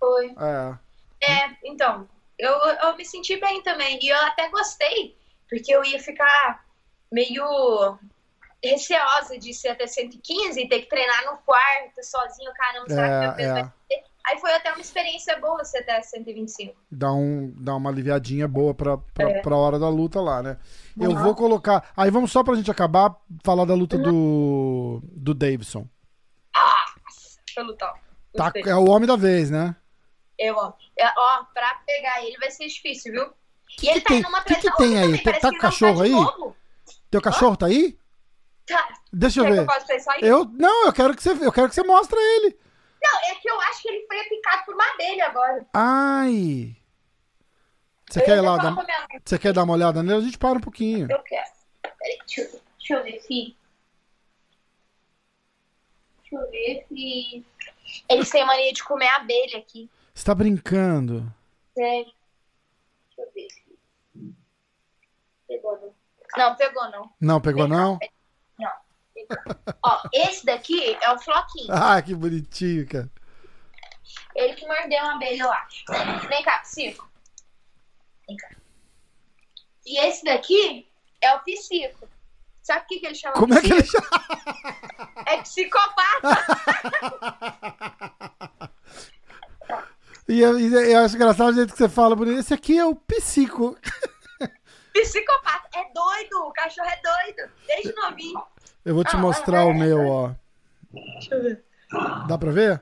[0.00, 0.34] Foi.
[0.36, 0.78] É.
[1.20, 4.00] É, então, eu, eu me senti bem também.
[4.02, 5.16] E eu até gostei,
[5.48, 6.65] porque eu ia ficar
[7.10, 7.98] meio
[8.62, 13.26] receosa de ser até 115 e ter que treinar no quarto sozinho, caramba, será que
[13.26, 14.06] meu peso é.
[14.28, 16.74] Aí foi até uma experiência boa ser até 125.
[16.90, 19.40] Dá, um, dá uma aliviadinha boa pra, pra, é.
[19.40, 20.58] pra hora da luta lá, né?
[20.96, 21.04] Uhum.
[21.04, 21.92] Eu vou colocar.
[21.96, 24.02] Aí vamos só pra gente acabar, falar da luta uhum.
[24.02, 25.86] do, do Davidson.
[27.56, 27.94] Foi lutar.
[28.36, 29.74] Tá, é o homem da vez, né?
[30.38, 30.72] Eu, ó.
[31.16, 33.32] Ó, pra pegar ele vai ser difícil, viu?
[33.82, 35.22] E ele que tá tem, numa que, que tem aí?
[35.22, 36.10] Tá com cachorro tá aí?
[36.10, 36.56] Novo.
[37.16, 37.56] Teu cachorro Hã?
[37.56, 37.98] tá aí?
[38.66, 39.00] Tá.
[39.10, 39.66] Deixa eu ver.
[40.20, 42.58] Eu, eu, não, eu quero que você, eu quero que você mostre ele.
[43.02, 45.66] Não, é que eu acho que ele foi picado por uma abelha agora.
[45.72, 46.76] Ai!
[48.10, 48.76] Você quer, lá dar,
[49.24, 50.18] você quer dar uma olhada nele?
[50.18, 51.10] A gente para um pouquinho.
[51.10, 51.50] Eu quero.
[51.82, 53.56] Peraí, deixa eu, deixa eu ver se.
[56.20, 57.46] Deixa eu ver se.
[58.10, 59.90] Eles têm mania de comer abelha aqui.
[60.12, 61.32] Você tá brincando?
[61.74, 62.12] Sério.
[63.06, 64.34] Deixa eu ver se.
[65.48, 65.95] Pegou não.
[66.36, 67.10] Não, pegou não.
[67.20, 67.98] Não, pegou não?
[68.58, 68.72] Não.
[69.82, 71.68] Ó, esse daqui é o Floquinho.
[71.72, 73.10] Ah, que bonitinho, cara.
[74.34, 75.84] Ele que mordeu uma abelha, eu acho.
[76.28, 77.08] Vem cá, psico.
[78.28, 78.48] Vem cá.
[79.84, 80.86] E esse daqui
[81.20, 82.08] é o psico.
[82.62, 83.66] Sabe o que, que ele chama Como psico?
[83.66, 84.10] é que ele chama?
[85.26, 86.28] É psicopata.
[90.28, 92.40] e eu, eu acho engraçado o jeito que você fala, bonito.
[92.40, 93.76] Esse aqui é o psico.
[95.02, 95.68] Psicopata.
[95.74, 96.46] É doido.
[96.46, 97.50] O cachorro é doido.
[97.66, 98.42] Desde novinho.
[98.84, 100.34] Eu vou te ah, mostrar é, o meu, ó.
[100.92, 101.64] Deixa eu ver.
[102.28, 102.80] Dá pra ver?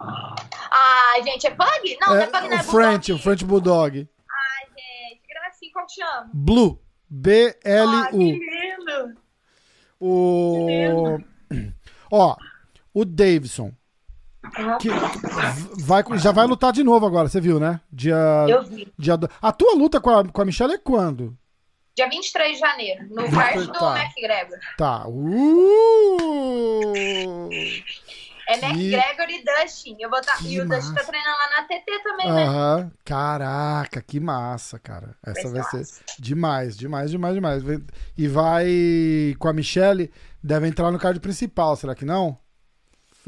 [0.00, 1.98] Ah, gente, é Pug?
[2.00, 3.98] Não, é, não é Pug, não é o French, o French Bulldog.
[3.98, 6.30] Ai, gente, que gracinha, como chama?
[6.32, 6.80] Blue.
[7.10, 8.02] B-L-U.
[8.02, 9.20] Ah, que lindo.
[9.98, 10.66] O...
[11.48, 11.74] Que lindo.
[12.10, 12.36] Ó,
[12.92, 13.72] o Davidson.
[14.80, 14.88] Que
[15.82, 17.80] vai, já vai lutar de novo agora, você viu, né?
[17.92, 18.92] Dia, Eu vi.
[18.98, 21.36] Dia, a tua luta com a, com a Michelle é quando?
[21.96, 24.04] Dia 23 de janeiro, no card do tá.
[24.04, 24.58] McGregor.
[24.76, 25.08] Tá.
[25.08, 26.92] Uh!
[28.48, 29.96] É McGregor e Dustin.
[29.98, 30.38] Eu vou tá...
[30.42, 32.46] E o Dustin tá treinando lá na TT também, né?
[32.46, 32.90] Né?
[33.04, 35.14] Caraca, que massa, cara.
[35.26, 37.62] Essa vai, vai ser demais, demais, demais, demais.
[38.16, 40.10] E vai com a Michelle,
[40.42, 42.38] deve entrar no card principal, será que não?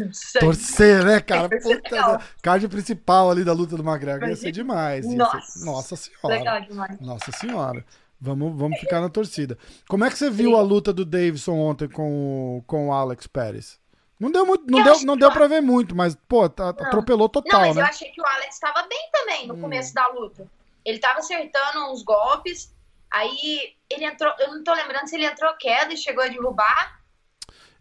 [0.01, 0.40] Não.
[0.40, 1.48] Torcer, né, cara?
[1.48, 5.07] Puta, card principal ali da luta do McGregor ia ser demais.
[5.07, 5.40] Nossa.
[5.40, 5.64] Ser...
[5.64, 6.28] Nossa senhora.
[6.38, 7.01] Legal demais.
[7.01, 7.84] Nossa senhora.
[8.20, 9.57] Vamos, vamos ficar na torcida.
[9.88, 13.26] Como é que você viu a luta do Davidson ontem com, o, com o Alex
[13.26, 13.80] Pérez?
[14.20, 17.61] Não deu muito, não deu, não deu pra ver muito, mas, pô, tá, atropelou total,
[17.61, 17.82] não, mas né?
[17.82, 19.61] eu achei que o Alex estava bem também no hum.
[19.62, 20.46] começo da luta.
[20.84, 22.70] Ele tava acertando uns golpes,
[23.11, 26.99] aí ele entrou, eu não tô lembrando se ele entrou queda e chegou a derrubar.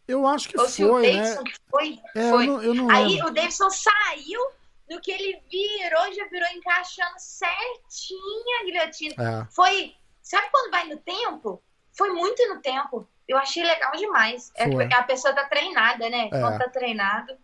[0.10, 1.12] Eu acho que ou foi, se o né?
[1.12, 1.51] Davidson né?
[1.51, 1.99] que foi.
[2.16, 2.43] É, foi.
[2.43, 3.28] Eu não, eu não aí lembro.
[3.28, 4.41] o Davidson saiu,
[4.89, 9.16] no que ele virou, já virou encaixando certinho a guilhotina.
[9.18, 9.53] É.
[9.53, 9.93] Foi
[10.30, 11.60] Sabe quando vai no tempo?
[11.91, 13.07] Foi muito no tempo.
[13.28, 14.51] Eu achei legal demais.
[14.55, 16.26] É, a pessoa tá treinada, né?
[16.26, 16.30] É.
[16.30, 17.36] Quando tá treinado.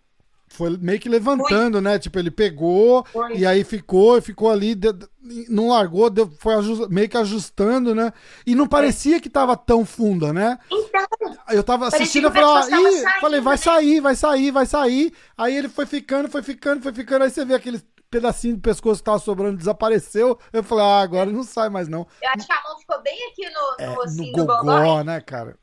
[0.47, 1.81] Foi meio que levantando, foi.
[1.81, 1.99] né?
[1.99, 3.37] Tipo, ele pegou foi.
[3.37, 4.79] e aí ficou, ficou ali,
[5.49, 6.55] não largou, deu, foi
[6.89, 8.13] meio que ajustando, né?
[8.45, 10.57] E não parecia que tava tão funda, né?
[10.71, 11.05] Então.
[11.49, 13.57] Eu tava assistindo e falei, falei, vai né?
[13.57, 15.13] sair, vai sair, vai sair.
[15.37, 17.23] Aí ele foi ficando, foi ficando, foi ficando.
[17.23, 20.39] Aí você vê aqueles pedacinho do pescoço que tava sobrando desapareceu.
[20.53, 22.07] Eu falei, ah, agora não sai mais não.
[22.21, 25.57] Eu acho que a mão ficou bem aqui no, é, assim, no gogó, né, cara?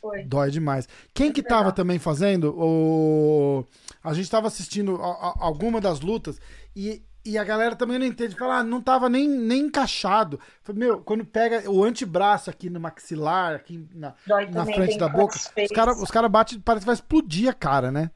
[0.00, 0.22] Foi.
[0.24, 0.88] Dói demais.
[1.12, 2.54] Quem que tava também fazendo?
[2.56, 3.64] O...
[4.02, 6.40] A gente tava assistindo a, a, alguma das lutas
[6.74, 8.34] e, e a galera também não entende.
[8.36, 10.40] Fala, ah, não tava nem, nem encaixado.
[10.74, 14.14] Meu, quando pega o antebraço aqui no maxilar, aqui na,
[14.52, 17.90] na frente da boca, os caras os cara batem, parece que vai explodir a cara,
[17.90, 18.10] né?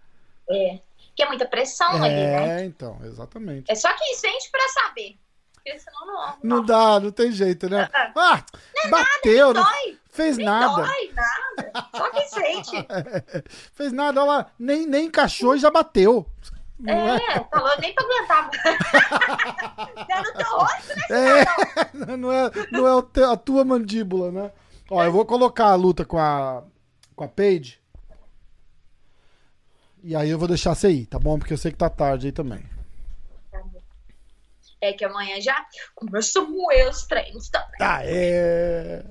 [0.48, 0.80] É
[1.14, 2.62] que é muita pressão é, ali, né?
[2.62, 3.70] É, então, exatamente.
[3.70, 5.18] É só quem sente pra saber.
[5.54, 6.14] Porque senão não.
[6.14, 7.88] Não, não dá, não tem jeito, né?
[7.92, 10.82] Ah, ah não é bateu, nada, não fez nada.
[10.82, 11.88] Dói, nada.
[11.96, 12.86] Só quem sente.
[13.74, 16.24] fez nada, lá, nem, nem encaixou e já bateu.
[16.78, 17.16] Não é?
[17.16, 18.50] É, falou nem pra aguentar.
[20.08, 21.06] é no teu rosto, né?
[21.10, 24.52] É, não é, não é te- a tua mandíbula, né?
[24.90, 26.62] Ó, eu vou colocar a luta com a,
[27.16, 27.80] com a Paige.
[30.02, 31.38] E aí eu vou deixar você ir, tá bom?
[31.38, 32.64] Porque eu sei que tá tarde aí também.
[34.80, 36.48] É que amanhã já começam
[36.90, 37.78] os treinos também.
[37.80, 39.04] Ah, é.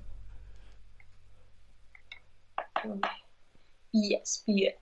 [3.94, 4.74] ESPN.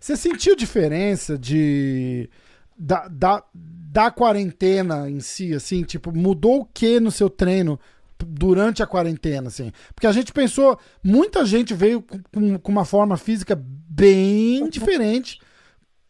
[0.00, 2.28] Você sentiu diferença de.
[2.76, 5.82] Da, da, da quarentena em si, assim?
[5.82, 7.78] Tipo, mudou o que no seu treino
[8.24, 9.72] durante a quarentena, assim?
[9.94, 10.78] Porque a gente pensou.
[11.02, 15.40] Muita gente veio com- com, uma forma física bem diferente.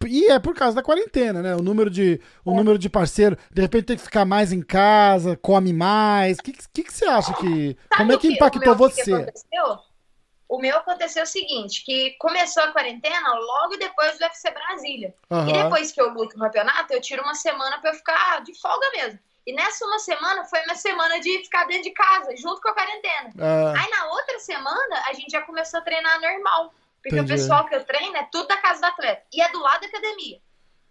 [0.07, 1.57] E é por causa da quarentena, né?
[1.57, 5.37] O número de, o número de parceiro, de repente tem que ficar mais em casa,
[5.37, 6.39] come mais.
[6.39, 7.77] O que, que, que você acha que.
[7.97, 9.13] Como é Sabe que o impactou meu, o que você?
[9.15, 9.88] aconteceu?
[10.49, 15.15] O meu aconteceu o seguinte, que começou a quarentena logo depois do UFC Brasília.
[15.31, 15.63] E Aham.
[15.65, 18.91] depois que eu luto no campeonato, eu tiro uma semana pra eu ficar de folga
[18.93, 19.19] mesmo.
[19.47, 22.75] E nessa uma semana foi minha semana de ficar dentro de casa, junto com a
[22.75, 23.31] quarentena.
[23.39, 26.73] Ah, Aí na outra semana a gente já começou a treinar normal.
[27.03, 27.33] Porque Entendi.
[27.33, 29.23] o pessoal que eu treino é tudo da casa do atleta.
[29.33, 30.41] E é do lado da academia.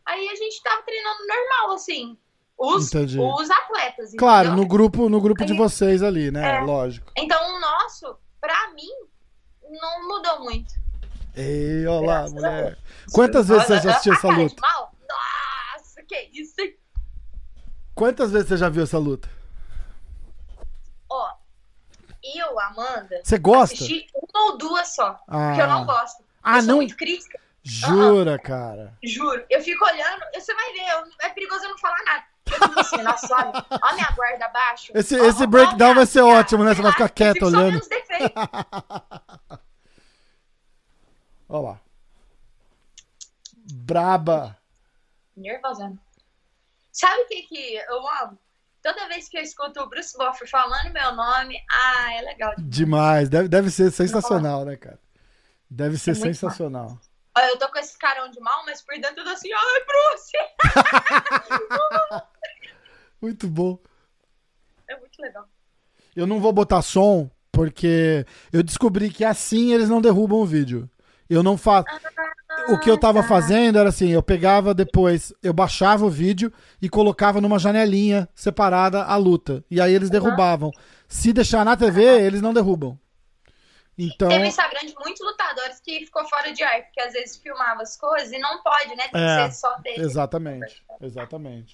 [0.05, 2.18] Aí a gente tava treinando normal, assim.
[2.58, 3.20] Os, Entendi.
[3.20, 4.14] os atletas.
[4.18, 4.64] claro, entendeu?
[4.64, 6.58] no grupo, no grupo de Aí- vocês ali, né?
[6.58, 6.62] É.
[6.62, 7.12] Lógico.
[7.16, 8.89] Então o nosso, pra mim,
[9.70, 10.74] não mudou muito.
[11.36, 12.78] Ei, olha lá, Graças mulher.
[13.13, 14.61] Quantas vezes você já assistiu a essa luta?
[14.61, 16.76] Nossa, que isso, hein?
[17.93, 19.30] Quantas vezes você já viu essa luta?
[21.09, 21.32] Ó,
[22.36, 23.76] eu, Amanda, Você gosta?
[23.76, 25.20] assisti uma ou duas só.
[25.28, 25.47] Ah.
[25.49, 26.24] Porque eu não gosto.
[26.43, 26.76] Ah, eu não?
[26.78, 28.93] muito crítica, Jura, cara.
[29.03, 29.43] juro.
[29.49, 32.24] Eu fico olhando, você vai ver, eu- é perigoso eu não falar nada.
[32.58, 32.97] Fico assim,
[33.82, 34.91] ó minha guarda abaixo.
[34.95, 36.74] Esse, ó, esse ó, breakdown ó, vai ser ótimo, né?
[36.74, 37.80] Você vai ficar quieto só olhando.
[37.80, 38.32] defeitos.
[41.49, 41.80] Olha lá.
[43.72, 44.58] Braba.
[45.36, 45.99] Nervosando.
[46.91, 48.38] Sabe o que que eu amo?
[48.82, 52.53] Toda vez que eu escuto o Bruce Buffer falando meu nome, ah, é legal.
[52.58, 53.30] Demais.
[53.30, 54.99] Deve, deve ser sensacional, né, cara?
[55.70, 56.97] Deve ser É sensacional.
[57.38, 59.86] Olha, eu tô com esse carão de mal, mas por dentro eu tô assim, ai,
[59.86, 60.32] Bruce!
[63.22, 63.80] Muito bom.
[64.88, 65.47] É muito legal.
[66.15, 70.89] Eu não vou botar som, porque eu descobri que assim eles não derrubam o vídeo.
[71.30, 71.86] Eu não faço.
[72.70, 76.51] O que eu tava fazendo era assim, eu pegava depois, eu baixava o vídeo
[76.82, 79.63] e colocava numa janelinha separada a luta.
[79.70, 80.72] E aí eles derrubavam.
[81.07, 82.97] Se deixar na TV, eles não derrubam.
[83.97, 87.82] Então, Teve Instagram de muitos lutadores que ficou fora de ar, porque às vezes filmava
[87.82, 89.07] as coisas e não pode, né?
[89.11, 90.01] Tem É, que ser só dele.
[90.03, 90.84] exatamente.
[91.01, 91.74] Exatamente.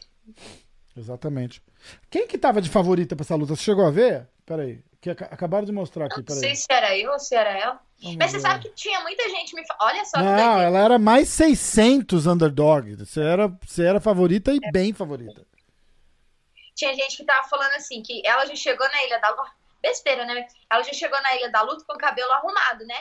[0.95, 1.61] Exatamente.
[2.09, 3.55] Quem que tava de favorita pra essa luta?
[3.55, 4.27] Você chegou a ver?
[4.45, 4.83] Peraí.
[5.01, 6.55] Que ac- acabaram de mostrar aqui, Não sei peraí.
[6.55, 7.79] se era eu ou se era ela.
[8.01, 10.61] Vamos Mas você sabe que tinha muita gente me Olha só Não, doideira.
[10.63, 12.95] ela era mais 600 underdog.
[12.95, 15.45] Você era, você era favorita e bem favorita.
[16.75, 19.51] Tinha gente que tava falando assim, que ela já chegou na Ilha da Luta.
[19.81, 20.47] Besteira, né?
[20.71, 22.95] Ela já chegou na Ilha da Luta com o cabelo arrumado, né?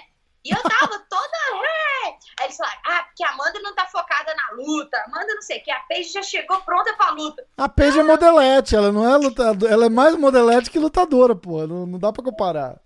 [0.45, 1.37] E eu tava toda.
[1.65, 2.09] "É".
[2.41, 5.01] Aí eles falaram, ah, porque a Amanda não tá focada na luta.
[5.07, 5.71] Amanda não sei o que.
[5.71, 7.47] A Paige já chegou pronta pra luta.
[7.57, 9.73] A Paige é modelete, ela não é lutadora.
[9.73, 11.67] Ela é mais modelete que lutadora, pô.
[11.67, 12.81] Não, não dá pra comparar.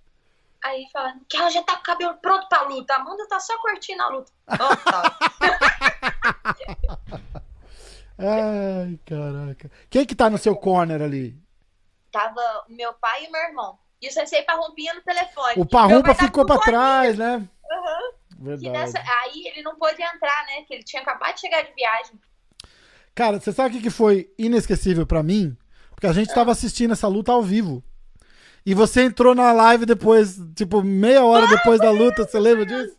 [0.63, 2.93] Aí falando que ela já tá com o cabelo pronto pra luta.
[2.95, 4.33] A Amanda tá só curtindo a luta.
[4.51, 5.17] Oh, tá.
[8.19, 9.71] Ai, caraca.
[9.91, 11.39] Quem que tá no seu corner ali?
[12.11, 13.79] Tava o meu pai e meu irmão.
[14.01, 15.55] E o Sensei Parrumpinha no telefone.
[15.57, 16.61] O Parrumpa tava ficou fone.
[16.61, 17.49] trás, né?
[18.31, 18.71] Que Verdade.
[18.71, 20.63] nessa- Aí ele não pôde entrar, né?
[20.67, 22.21] Que ele tinha acabado de chegar de viagem.
[23.15, 25.57] Cara, você sabe o que que foi inesquecível pra mim?
[25.91, 27.83] Porque a gente tava assistindo essa luta ao vivo.
[28.67, 32.99] E você entrou na live depois, tipo, meia hora depois da luta, você lembra disso?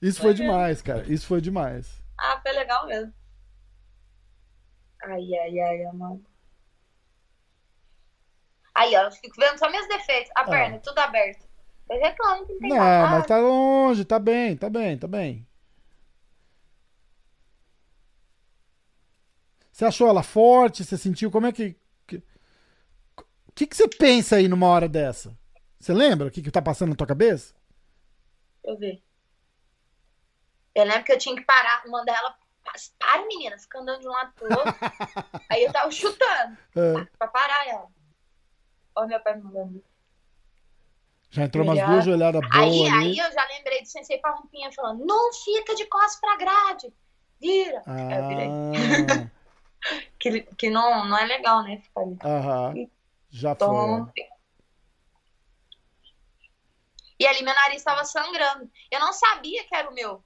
[0.00, 1.04] Isso foi demais, cara.
[1.12, 2.02] Isso foi demais.
[2.18, 3.12] Ah, foi legal mesmo.
[5.02, 6.24] Ai, ai, ai, amado.
[8.74, 10.30] Aí, ó, eu fico vendo só meus defeitos.
[10.34, 11.46] A perna, tudo aberto.
[11.88, 13.10] Eu reclamo que não tem Não, nada.
[13.18, 15.46] mas tá longe, tá bem, tá bem, tá bem.
[19.70, 20.84] Você achou ela forte?
[20.84, 21.30] Você sentiu?
[21.30, 21.76] Como é que.
[23.48, 25.36] O que, que você pensa aí numa hora dessa?
[25.78, 27.54] Você lembra o que, que tá passando na tua cabeça?
[28.64, 29.02] Deixa eu ver.
[30.74, 32.36] Eu lembro que eu tinha que parar, mandar ela.
[32.98, 34.74] Para, menina, fica andando de um lado pro outro.
[35.48, 37.88] Aí eu tava chutando É, pra parar ela.
[38.96, 39.84] Ó, meu pai me mandando.
[41.30, 42.90] já entrou umas duas joelhadas boas Aí, ali.
[42.90, 46.92] aí eu já lembrei do Sensei Parrumpinha falando: não fica de costas pra grade.
[47.40, 47.82] Vira.
[47.86, 48.48] Aí eu virei.
[48.48, 49.30] Ah,
[50.18, 51.76] Que, que não, não é legal, né?
[51.78, 52.16] Ficar ali.
[52.24, 52.74] aham.
[53.28, 53.66] Já foi.
[53.68, 54.12] Então.
[57.18, 58.70] E ali meu nariz estava sangrando.
[58.90, 60.22] Eu não sabia que era o meu.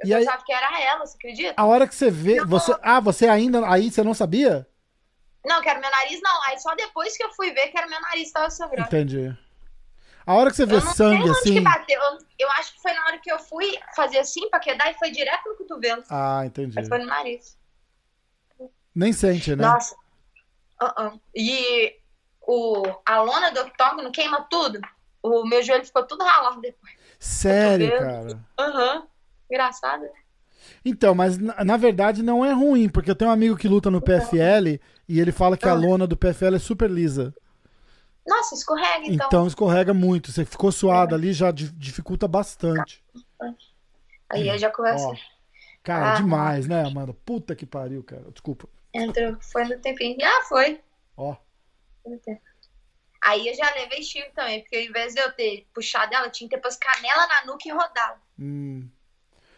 [0.00, 1.54] Eu E aí- pensava que era ela, você acredita?
[1.56, 2.36] A hora que você vê.
[2.36, 2.48] Não.
[2.48, 3.66] Você, ah, você ainda.
[3.70, 4.68] Aí você não sabia?
[5.44, 6.42] Não, que era meu nariz, não.
[6.46, 8.88] Aí só depois que eu fui ver que era meu nariz tava sangrando.
[8.88, 9.36] Entendi.
[10.26, 11.58] A hora que você vê sangue assim.
[11.88, 14.94] Eu, eu acho que foi na hora que eu fui fazer assim pra quedar e
[14.94, 16.02] foi direto no cotovelo.
[16.08, 16.74] Ah, entendi.
[16.74, 17.58] Mas foi no nariz.
[18.94, 19.66] Nem sente, né?
[19.66, 19.94] Nossa.
[20.80, 21.20] Uh-uh.
[21.34, 21.96] E
[22.40, 24.80] o, a lona do octógono queima tudo.
[25.22, 26.94] O meu joelho ficou tudo ralado depois.
[27.18, 28.38] Sério, cara.
[28.58, 29.06] Aham.
[29.50, 30.02] Engraçado.
[30.02, 30.10] né?
[30.84, 33.90] Então, mas na, na verdade não é ruim, porque eu tenho um amigo que luta
[33.90, 34.78] no PFL
[35.08, 35.74] e ele fala que a Ah.
[35.74, 37.34] lona do PFL é super lisa.
[38.26, 39.26] Nossa, escorrega então.
[39.26, 40.32] Então escorrega muito.
[40.32, 43.04] Você ficou suado ali, já di- dificulta bastante.
[44.30, 45.12] Aí eu já começo.
[45.82, 46.16] Cara, Ah.
[46.16, 47.12] demais, né, Amanda?
[47.12, 48.24] Puta que pariu, cara.
[48.32, 48.66] Desculpa.
[48.94, 50.16] Entrou, foi no tempinho.
[50.22, 50.80] Ah, foi.
[51.16, 51.36] Ó.
[53.20, 56.48] Aí eu já levei chifre também, porque ao invés de eu ter puxado ela, tinha
[56.48, 58.20] que ter pôs canela na nuca e rodado.
[58.38, 58.88] Hum.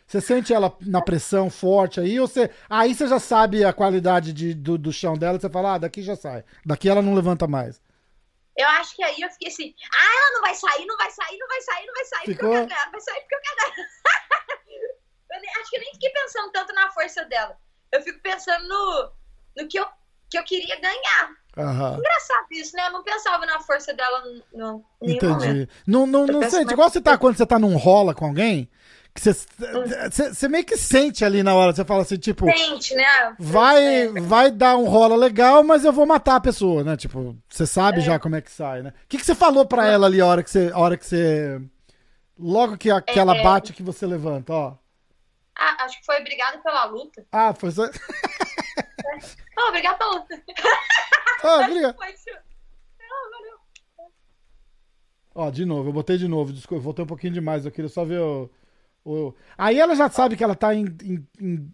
[0.07, 2.49] Você sente ela na pressão forte aí, ou você.
[2.71, 6.01] Aí você já sabe a qualidade de- do, do chão dela, você fala, ah, daqui
[6.03, 6.45] já sai.
[6.65, 7.81] Daqui ela não levanta mais.
[8.57, 11.37] Eu acho que aí eu fiquei assim, ah, ela não vai sair, não vai sair,
[11.39, 12.49] não vai sair, não vai sair, Ficou?
[12.51, 13.73] porque eu quero, vai sair porque eu quero.
[15.33, 17.57] eu nem- acho que eu nem fiquei pensando tanto na força dela.
[17.93, 19.11] Eu fico pensando no,
[19.63, 19.87] no que, eu,
[20.31, 21.31] que eu queria ganhar.
[21.59, 21.97] Aham.
[21.99, 22.87] Engraçado isso, né?
[22.87, 25.45] Eu não pensava na força dela no, no nenhum momento.
[25.45, 25.69] Entendi.
[25.87, 26.73] Não, não, Eu não sente.
[26.73, 28.71] Igual você tá quando você tá num rola com alguém,
[29.17, 31.75] que você, meio que sente ali na hora.
[31.75, 33.05] Você fala assim, tipo, Sente, né?
[33.39, 34.09] vai, É.
[34.21, 36.97] vai dar um rola legal, mas eu vou matar a pessoa, né?
[36.97, 37.67] Tipo, você É.
[37.67, 38.91] sabe já como é que sai, né?
[39.05, 40.71] O que, você falou pra ela ali a hora que você.
[40.73, 41.61] A hora que você
[42.39, 43.43] logo que, a, que ela É.
[43.43, 44.75] bate que você levanta, ó.
[45.59, 47.25] Ah, acho que foi obrigado pela luta.
[47.33, 47.85] Ah, foi só.
[49.59, 50.43] Oh, obrigado pela luta.
[51.43, 51.97] Ah, obrigado.
[55.35, 57.89] Ó, de novo, eu botei de novo, desculpa, eu voltei um pouquinho demais, eu queria
[57.91, 58.51] só ver o.
[59.57, 61.73] Aí ela já sabe que ela tá em, em- em-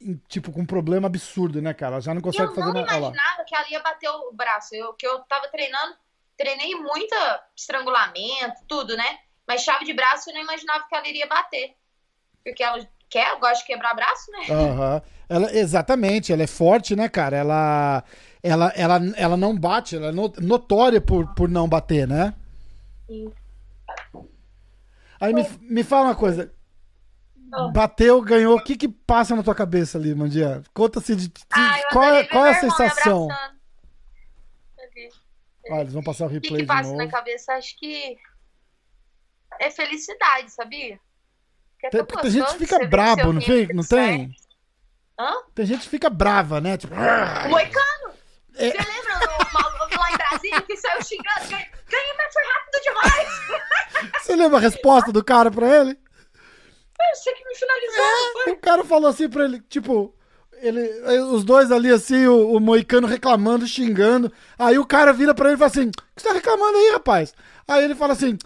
[0.00, 1.94] em, tipo, com um problema absurdo, né, cara?
[1.94, 2.86] Ela já não consegue eu fazer não nada.
[2.92, 3.08] Olha lá.
[3.08, 4.74] imaginava que ela ia bater o braço.
[4.74, 5.96] Eu, que eu tava treinando,
[6.36, 9.18] treinei muita estrangulamento, tudo, né?
[9.46, 11.74] Mas chave de braço eu não imaginava que ela iria bater.
[12.44, 12.78] Porque ela
[13.10, 14.54] quer, gosta de quebrar braço, né?
[14.54, 15.02] Aham.
[15.28, 17.36] Ela, exatamente, ela é forte, né, cara?
[17.36, 18.04] Ela,
[18.42, 22.34] ela, ela, ela não bate, ela é no- notória por, por não bater, né?
[23.06, 23.30] Sim.
[25.20, 26.52] Aí me, me fala uma coisa.
[27.72, 30.62] Bateu, ganhou, o que que passa na tua cabeça ali, Mandia?
[30.74, 33.28] Conta assim, de, de- Ah, qual, é, qual é a sensação?
[35.70, 36.96] Olha, eles vão passar o O que, replay que passa novo.
[36.96, 37.52] na cabeça?
[37.54, 38.16] Acho que
[39.60, 40.98] é felicidade, sabia?
[41.84, 44.34] É Tem, tem gente que fica brabo, não, fica, não tem?
[45.18, 45.32] Hã?
[45.54, 46.76] Tem gente que fica brava, né?
[46.76, 46.94] Tipo,
[47.48, 48.14] Moicano!
[48.56, 48.70] É.
[48.70, 51.48] Você lembra o maluco lá em Brasília que saiu xingando?
[51.50, 54.22] Ganhei, mas foi rápido demais!
[54.22, 55.98] você lembra a resposta do cara pra ele?
[57.00, 58.52] Eu sei que me finalizou, foi?
[58.52, 60.14] O cara falou assim pra ele, tipo,
[60.60, 60.80] ele,
[61.22, 64.32] os dois ali assim, o, o Moicano reclamando, xingando.
[64.58, 66.90] Aí o cara vira pra ele e fala assim: O que você tá reclamando aí,
[66.92, 67.34] rapaz?
[67.66, 68.36] Aí ele fala assim: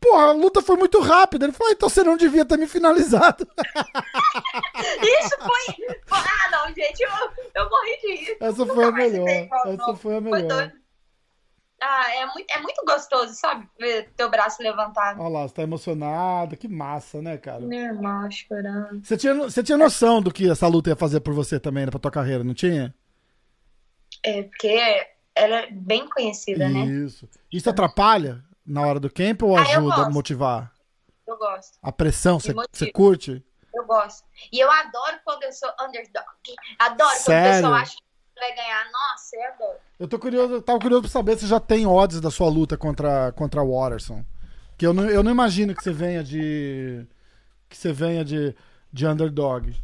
[0.00, 1.44] Porra, a luta foi muito rápida.
[1.44, 3.46] Ele falou: Então você não devia ter me finalizado.
[5.02, 5.96] Isso foi.
[6.10, 7.10] Ah, não, gente, eu,
[7.54, 8.36] eu morri de rir.
[8.40, 9.28] Essa Nunca foi a melhor.
[9.28, 10.48] Essa foi a Foi melhor.
[10.48, 10.72] doido.
[11.80, 13.68] Ah, é muito, é muito gostoso, sabe?
[13.78, 15.20] Ver teu braço levantado.
[15.20, 16.56] Olha lá, você tá emocionada.
[16.56, 17.60] Que massa, né, cara?
[17.60, 19.04] Meu irmão chorando.
[19.04, 21.90] Você tinha, você tinha noção do que essa luta ia fazer por você também, né,
[21.90, 22.92] pra tua carreira, não tinha?
[24.24, 26.80] É, porque ela é bem conhecida, né?
[26.84, 27.28] Isso.
[27.52, 30.72] Isso atrapalha na hora do camp ou Ah, ajuda a motivar?
[31.26, 31.78] Eu gosto.
[31.82, 33.44] A pressão, você, você curte?
[33.72, 34.24] Eu gosto.
[34.50, 36.26] E eu adoro quando eu sou underdog.
[36.78, 37.50] Adoro quando Sério?
[37.50, 38.07] o pessoal acha que
[38.38, 38.84] vai ganhar.
[38.90, 39.78] Nossa, eu adoro.
[39.98, 42.76] Eu tô curioso, eu tava curioso pra saber se já tem odds da sua luta
[42.76, 44.24] contra, contra o Watterson.
[44.76, 47.06] Que eu não, eu não imagino que você venha de.
[47.68, 48.54] Que você venha de,
[48.92, 49.74] de underdog.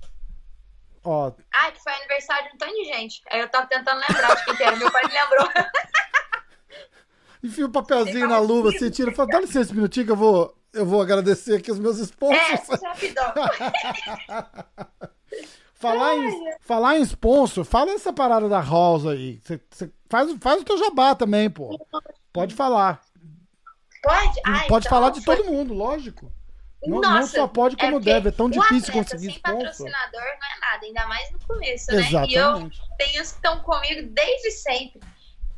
[1.03, 3.21] Ó, Ai, que foi aniversário de um tanto de gente.
[3.31, 4.77] Aí eu tava tentando lembrar de quem que era.
[4.77, 5.49] Meu pai me lembrou.
[7.43, 10.17] enfia o papelzinho na luva, você tira e fala, dá licença um minutinho que eu
[10.17, 12.83] vou, eu vou agradecer aqui os meus É, sponsors.
[12.83, 13.35] rapidão.
[15.93, 19.41] falar, em, falar em sponsor, fala essa parada da House aí.
[19.43, 21.79] Você, você faz, faz o teu jabá também, pô.
[22.33, 23.01] Pode falar.
[24.03, 24.41] Pode?
[24.45, 26.31] Ai, pode então, falar de foi- todo mundo, lógico.
[26.87, 28.29] Não, Nossa, não só pode como porque deve.
[28.29, 29.59] É tão difícil conseguir sem sponsor.
[29.59, 31.97] patrocinador não é nada, ainda mais no começo, né?
[31.97, 32.81] E eu Exatamente.
[32.99, 35.01] tenho os que estão comigo desde sempre.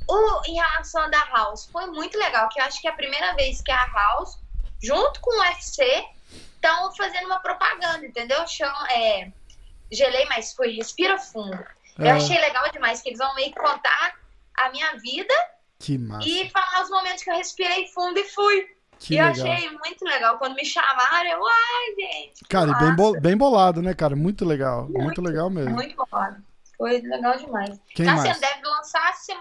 [0.09, 3.35] O, em relação da House, foi muito legal, que eu acho que é a primeira
[3.35, 4.39] vez que a House,
[4.81, 6.05] junto com o UFC,
[6.55, 8.47] estão fazendo uma propaganda, entendeu?
[8.47, 9.33] Chama, é,
[9.93, 11.59] gelei, mas fui, respira fundo.
[11.99, 12.11] Eu É.
[12.13, 14.15] achei legal demais, que eles vão meio que contar
[14.55, 15.35] a minha vida
[15.79, 16.29] Que massa.
[16.29, 18.67] e falar os momentos que eu respirei fundo e fui.
[18.99, 19.47] Que e eu legal.
[19.53, 20.39] achei muito legal.
[20.39, 22.45] Quando me chamaram, eu, ai, gente.
[22.49, 22.95] Cara, bem, massa.
[22.97, 24.17] bo- bem bolado, né, cara?
[24.17, 24.85] Muito legal.
[24.85, 25.73] Muito, Muito, legal mesmo.
[25.75, 26.07] Muito bom.
[26.79, 27.79] Foi legal demais.
[27.95, 28.23] Quem tá mais?
[28.29, 29.37] sendo, deve lançar se-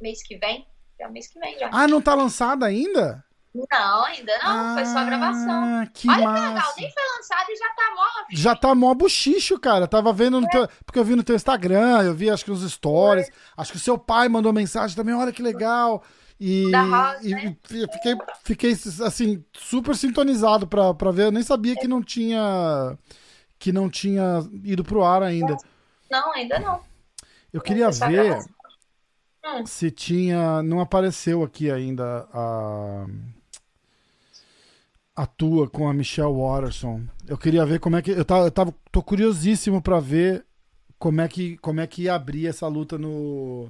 [0.00, 0.66] mês que vem.
[0.98, 1.68] É o mês que vem já.
[1.72, 3.22] Ah, não tá lançada ainda?
[3.52, 4.74] Não, ainda não.
[4.74, 5.80] foi só gravação.
[5.82, 6.48] Ah, que Olha que massa.
[6.48, 6.72] legal.
[6.78, 8.02] Nem foi lançado e já tá mó.
[8.32, 9.88] Já tá mó buchicho, cara.
[9.88, 10.68] Tava vendo no teu.
[10.86, 13.28] Porque eu vi no teu Instagram, eu vi acho que nos stories.
[13.56, 16.02] Acho que o seu pai mandou mensagem também, olha que legal.
[16.38, 17.56] E, Da Rosa, e né?
[17.64, 18.72] fi- fiquei, fiquei
[19.04, 21.24] assim, super sintonizado pra, pra ver.
[21.26, 22.96] Eu nem sabia que não tinha.
[23.58, 25.56] Que não tinha ido pro ar ainda.
[26.10, 26.80] Não, ainda não.
[27.52, 28.38] Eu queria ver.
[29.44, 29.66] Hum.
[29.66, 30.62] se tinha.
[30.62, 33.06] Não apareceu aqui ainda a.
[35.20, 37.02] A tua com a Michelle Watterson.
[37.28, 38.10] Eu queria ver como é que.
[38.10, 40.46] Eu, tava, eu tava, tô curiosíssimo pra ver
[40.98, 43.68] como é que, como é que ia abrir essa luta no.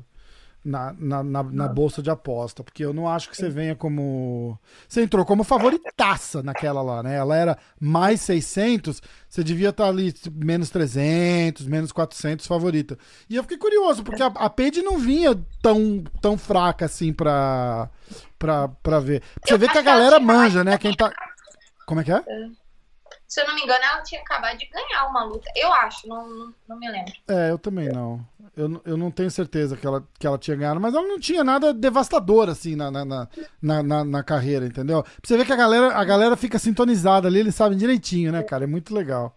[0.65, 4.57] Na, na, na, na bolsa de aposta, porque eu não acho que você venha como.
[4.87, 7.17] Você entrou como favoritaça naquela lá, né?
[7.17, 12.97] Ela era mais 600, você devia estar ali menos 300, menos 400 favorita.
[13.29, 17.91] E eu fiquei curioso, porque a, a Paige não vinha tão, tão fraca assim pra,
[18.39, 19.23] pra, pra ver.
[19.45, 20.79] Você vê que a galera manja, né?
[20.79, 21.11] Quem tá.
[21.91, 22.23] Como é que é?
[23.27, 25.51] Se eu não me engano, ela tinha acabado de ganhar uma luta.
[25.57, 27.13] Eu acho, não, não, não me lembro.
[27.27, 28.25] É, eu também não.
[28.57, 31.19] Eu, não- eu não tenho certeza que ela, que ela tinha ganhado, mas ela não
[31.19, 33.29] tinha nada devastador, assim, na, na, na,
[33.61, 35.03] na, na- na carreira, entendeu?
[35.03, 38.45] Pra você ver que a galera, a galera fica sintonizada ali, eles sabem direitinho, né,
[38.45, 38.63] cara?
[38.63, 39.37] É muito legal.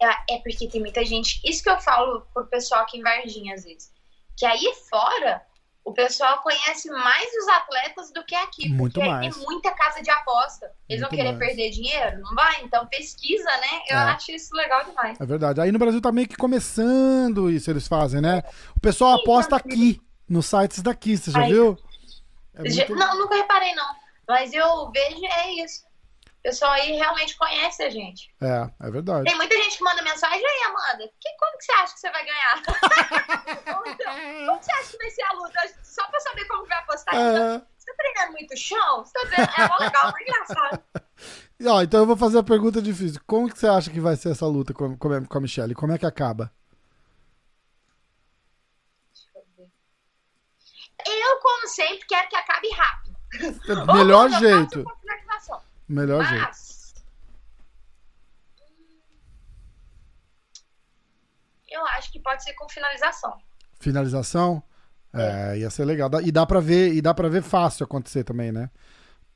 [0.00, 1.38] É, é porque tem muita gente.
[1.44, 3.92] Isso que eu falo pro pessoal aqui em Varginha, às vezes.
[4.38, 5.42] Que aí fora,
[5.84, 8.68] o pessoal conhece mais os atletas do que aqui.
[8.68, 9.34] Muito porque mais.
[9.34, 10.70] tem muita casa de aposta.
[10.88, 11.38] Eles Muito vão querer mais.
[11.46, 12.20] perder dinheiro?
[12.20, 12.62] Não vai?
[12.62, 13.80] Então pesquisa, né?
[13.88, 14.02] Eu É.
[14.12, 15.20] acho isso legal demais.
[15.20, 15.60] É verdade.
[15.60, 18.42] Aí no Brasil tá meio que começando isso, eles fazem, né?
[18.76, 21.52] O pessoal aposta aqui, nos sites daqui, você já Aí.
[21.52, 21.76] viu?
[22.54, 23.86] É muito- Não, nunca reparei, não.
[24.28, 25.82] Mas eu vejo, é isso.
[26.40, 28.34] O pessoal aí realmente conhece a gente.
[28.40, 29.24] É, é verdade.
[29.24, 32.00] Tem muita gente que manda mensagem, e aí, Amanda, que, quando que você acha que
[32.00, 32.58] você vai ganhar?
[32.58, 32.74] Então,
[34.46, 35.60] como você acha que vai ser a luta?
[35.82, 37.14] Só pra saber como vai apostar.
[37.14, 37.62] É.
[37.76, 39.04] Você tá treinando muito chão?
[39.04, 39.52] Você tá treinando...
[39.58, 40.82] É mó legal, muito engraçado.
[41.66, 43.20] Ó, então eu vou fazer a pergunta difícil.
[43.26, 45.74] Como que você acha que vai ser essa luta com, com, com a Michelle?
[45.74, 46.50] Como é que acaba?
[51.06, 53.16] Eu, como sempre, quero que acabe rápido.
[53.94, 54.84] Melhor jeito.
[55.26, 56.44] faço Melhor jeito.
[56.44, 56.94] Mas...
[61.68, 63.36] Eu acho que pode ser com finalização.
[63.80, 64.62] Finalização?
[65.12, 66.08] É, ia ser legal.
[66.22, 68.70] E dá pra ver, e dá para ver fácil acontecer também, né?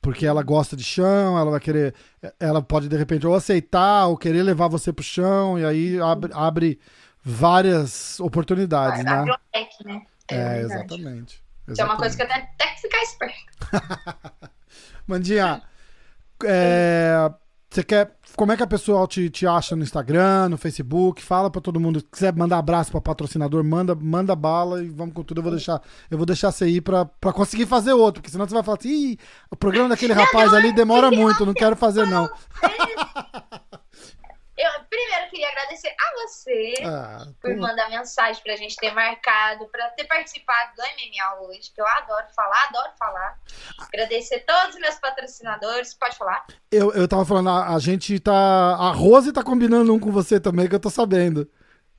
[0.01, 1.93] Porque ela gosta de chão, ela vai querer,
[2.39, 6.31] ela pode de repente ou aceitar ou querer levar você pro chão e aí abre,
[6.33, 6.79] abre
[7.21, 9.11] várias oportunidades, né?
[9.11, 10.05] abrir o leque, né?
[10.29, 10.73] É, verdade.
[10.73, 11.43] exatamente.
[11.67, 12.17] Isso é uma coisa exatamente.
[12.17, 14.47] que eu tenho até que ficar esperto.
[15.07, 15.63] Mandinha,
[16.43, 17.31] é,
[17.69, 18.15] você quer.
[18.35, 21.21] Como é que a pessoa te, te acha no Instagram, no Facebook?
[21.21, 21.99] Fala pra todo mundo.
[21.99, 25.39] Se quiser mandar abraço pra patrocinador, manda, manda bala e vamos com tudo.
[25.39, 28.47] Eu vou deixar, eu vou deixar você ir pra, pra conseguir fazer outro, porque senão
[28.47, 29.17] você vai falar assim: Ih,
[29.51, 32.29] o programa daquele rapaz ali demora muito, não quero fazer não.
[34.57, 39.67] Eu primeiro queria agradecer a você Ah, por pô, mandar mensagem pra gente ter marcado,
[39.67, 43.39] pra ter participado do MMA hoje, que eu adoro falar, adoro falar.
[43.79, 46.45] Agradecer todos os meus patrocinadores, pode falar?
[46.71, 48.33] eu, eu tava falando, a, a gente tá.
[48.33, 51.49] A Rose tá combinando um com você também, que eu tô sabendo.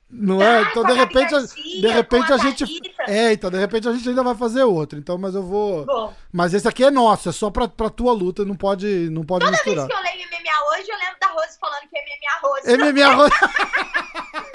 [0.09, 0.61] Não é?
[0.61, 2.63] Então, de repente, a- de repente a gente.
[3.07, 4.97] É, então, de repente a gente ainda vai fazer outro.
[4.97, 5.85] Então, mas eu vou.
[5.85, 9.23] Bom, Mas esse aqui é nosso, é só pra, pra tua luta, não pode, não
[9.25, 9.87] pode toda vez misturar.
[9.87, 12.77] que eu leio MMA hoje, eu lembro da Rose falando que é MMA Rose.
[12.77, 13.31] MMA Rose.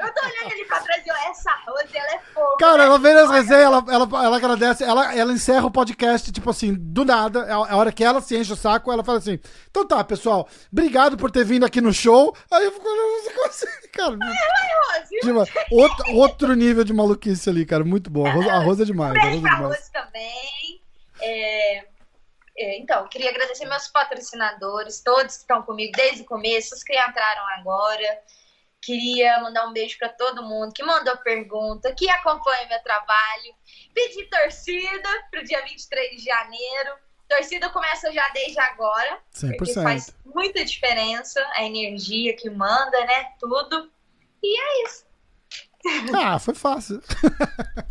[0.00, 2.56] Eu tô, olhando ali pra trás e eu, essa Rose, ela é fogo.
[2.58, 6.48] Cara, ela vem nas resenhas, ela, ela, ela agradece, ela, ela encerra o podcast, tipo
[6.48, 7.44] assim, do nada.
[7.44, 9.38] A, a hora que ela se enche o saco, ela fala assim:
[9.70, 12.34] Então tá, pessoal, obrigado por ter vindo aqui no show.
[12.50, 14.16] Aí eu fico olhando assim, cara.
[14.16, 15.46] Rose.
[15.46, 17.84] tipo, outro, outro nível de maluquice ali, cara.
[17.84, 18.26] Muito bom.
[18.26, 19.12] A Rose, a Rose é demais.
[19.12, 19.76] A Rose Beijo é pra demais.
[19.76, 20.80] Rose também.
[21.20, 21.84] É,
[22.56, 26.92] é, então, queria agradecer meus patrocinadores, todos que estão comigo desde o começo, os que
[26.92, 28.18] entraram agora.
[28.82, 33.54] Queria mandar um beijo para todo mundo que mandou pergunta, que acompanha meu trabalho.
[33.94, 36.94] Pedir torcida para o dia 23 de janeiro.
[37.28, 39.82] Torcida começa já desde agora, porque 100%.
[39.82, 43.32] faz muita diferença a energia que manda, né?
[43.38, 43.90] Tudo.
[44.42, 45.04] E é isso.
[46.14, 47.02] Ah, foi fácil.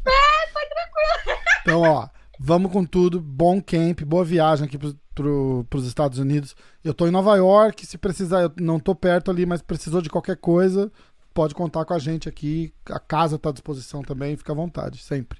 [0.09, 1.41] É, foi tranquilo.
[1.61, 2.09] Então, ó,
[2.39, 3.19] vamos com tudo.
[3.19, 6.55] Bom camp, boa viagem aqui pro, pro, pros Estados Unidos.
[6.83, 10.09] Eu tô em Nova York, se precisar, eu não tô perto ali, mas precisou de
[10.09, 10.91] qualquer coisa,
[11.33, 12.73] pode contar com a gente aqui.
[12.89, 15.39] A casa tá à disposição também, fica à vontade, sempre.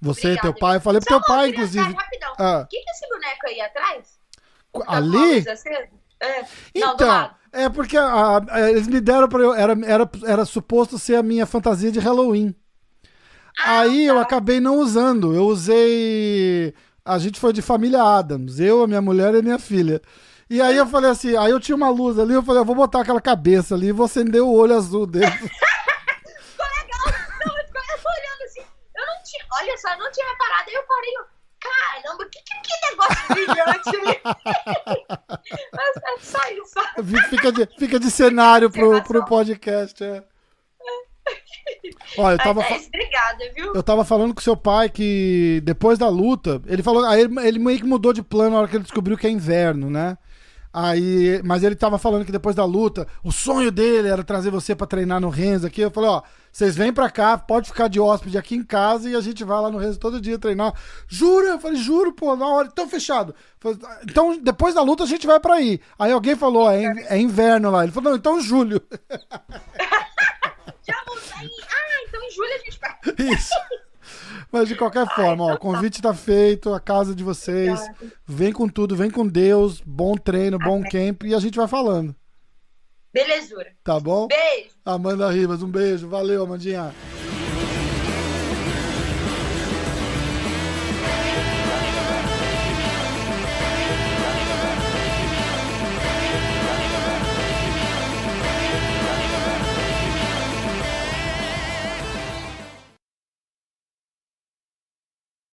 [0.00, 0.76] Você e Obrigada, teu pai.
[0.76, 1.92] Eu falei pro teu pai, inclusive.
[1.92, 2.32] Rapidão.
[2.38, 2.60] Ah.
[2.64, 4.18] O que, que é esse boneco aí atrás?
[4.72, 5.44] Tá Ali?
[6.20, 6.40] É.
[6.78, 7.34] Não, Então, lado.
[7.52, 9.54] é porque a- a- eles me deram pra eu.
[9.54, 12.54] Era, era, era suposto ser a minha fantasia de Halloween.
[13.62, 15.34] Aí eu acabei não usando.
[15.34, 16.74] Eu usei.
[17.04, 18.58] A gente foi de família Adams.
[18.58, 20.00] Eu, a minha mulher e a minha filha.
[20.48, 22.76] E aí eu falei assim, aí eu tinha uma luz ali, eu falei, eu vou
[22.76, 25.26] botar aquela cabeça ali e vou acender o olho azul dele.
[25.32, 27.06] Ficou legal.
[27.44, 28.60] Não, eu tô olhando assim.
[28.60, 29.44] Eu não tinha.
[29.60, 30.68] Olha só, eu não tinha reparado.
[30.68, 31.16] Aí eu parei.
[31.16, 31.34] Eu,
[31.64, 34.24] Caramba, que, que, que negócio brilhante.
[35.72, 37.28] Mas é só isso.
[37.30, 40.04] fica, de, fica de cenário pro, pro podcast.
[40.04, 40.22] É.
[42.18, 43.74] Olha, eu tava, Mas é obrigada, viu?
[43.74, 47.78] eu tava falando com seu pai que depois da luta, ele falou, aí ele, meio
[47.78, 50.16] que mudou de plano na hora que ele descobriu que é inverno, né?
[50.76, 54.74] Aí, mas ele tava falando que depois da luta, o sonho dele era trazer você
[54.74, 55.80] pra treinar no Renzo aqui.
[55.80, 59.14] Eu falei, ó, vocês vêm pra cá, pode ficar de hóspede aqui em casa e
[59.14, 60.74] a gente vai lá no Renzo todo dia treinar.
[61.06, 61.46] Jura?
[61.50, 63.36] Eu falei, juro, pô, na hora, então fechado.
[63.60, 65.80] Falei, então, depois da luta a gente vai pra aí.
[65.96, 67.84] Aí alguém falou, é, é inverno lá.
[67.84, 68.82] Ele falou, não, então julho.
[70.86, 71.48] Já voltei.
[71.62, 73.34] Ah, então em julho a gente vai.
[73.34, 73.54] Isso.
[74.52, 77.80] Mas de qualquer forma, ó, o convite tá feito, a casa de vocês.
[78.26, 82.14] Vem com tudo, vem com Deus, bom treino, bom camp e a gente vai falando,
[83.12, 83.72] Belezura.
[83.82, 84.28] tá bom?
[84.28, 84.70] Beijo.
[84.84, 86.94] Amanda Rivas, um beijo, valeu, Amandinha.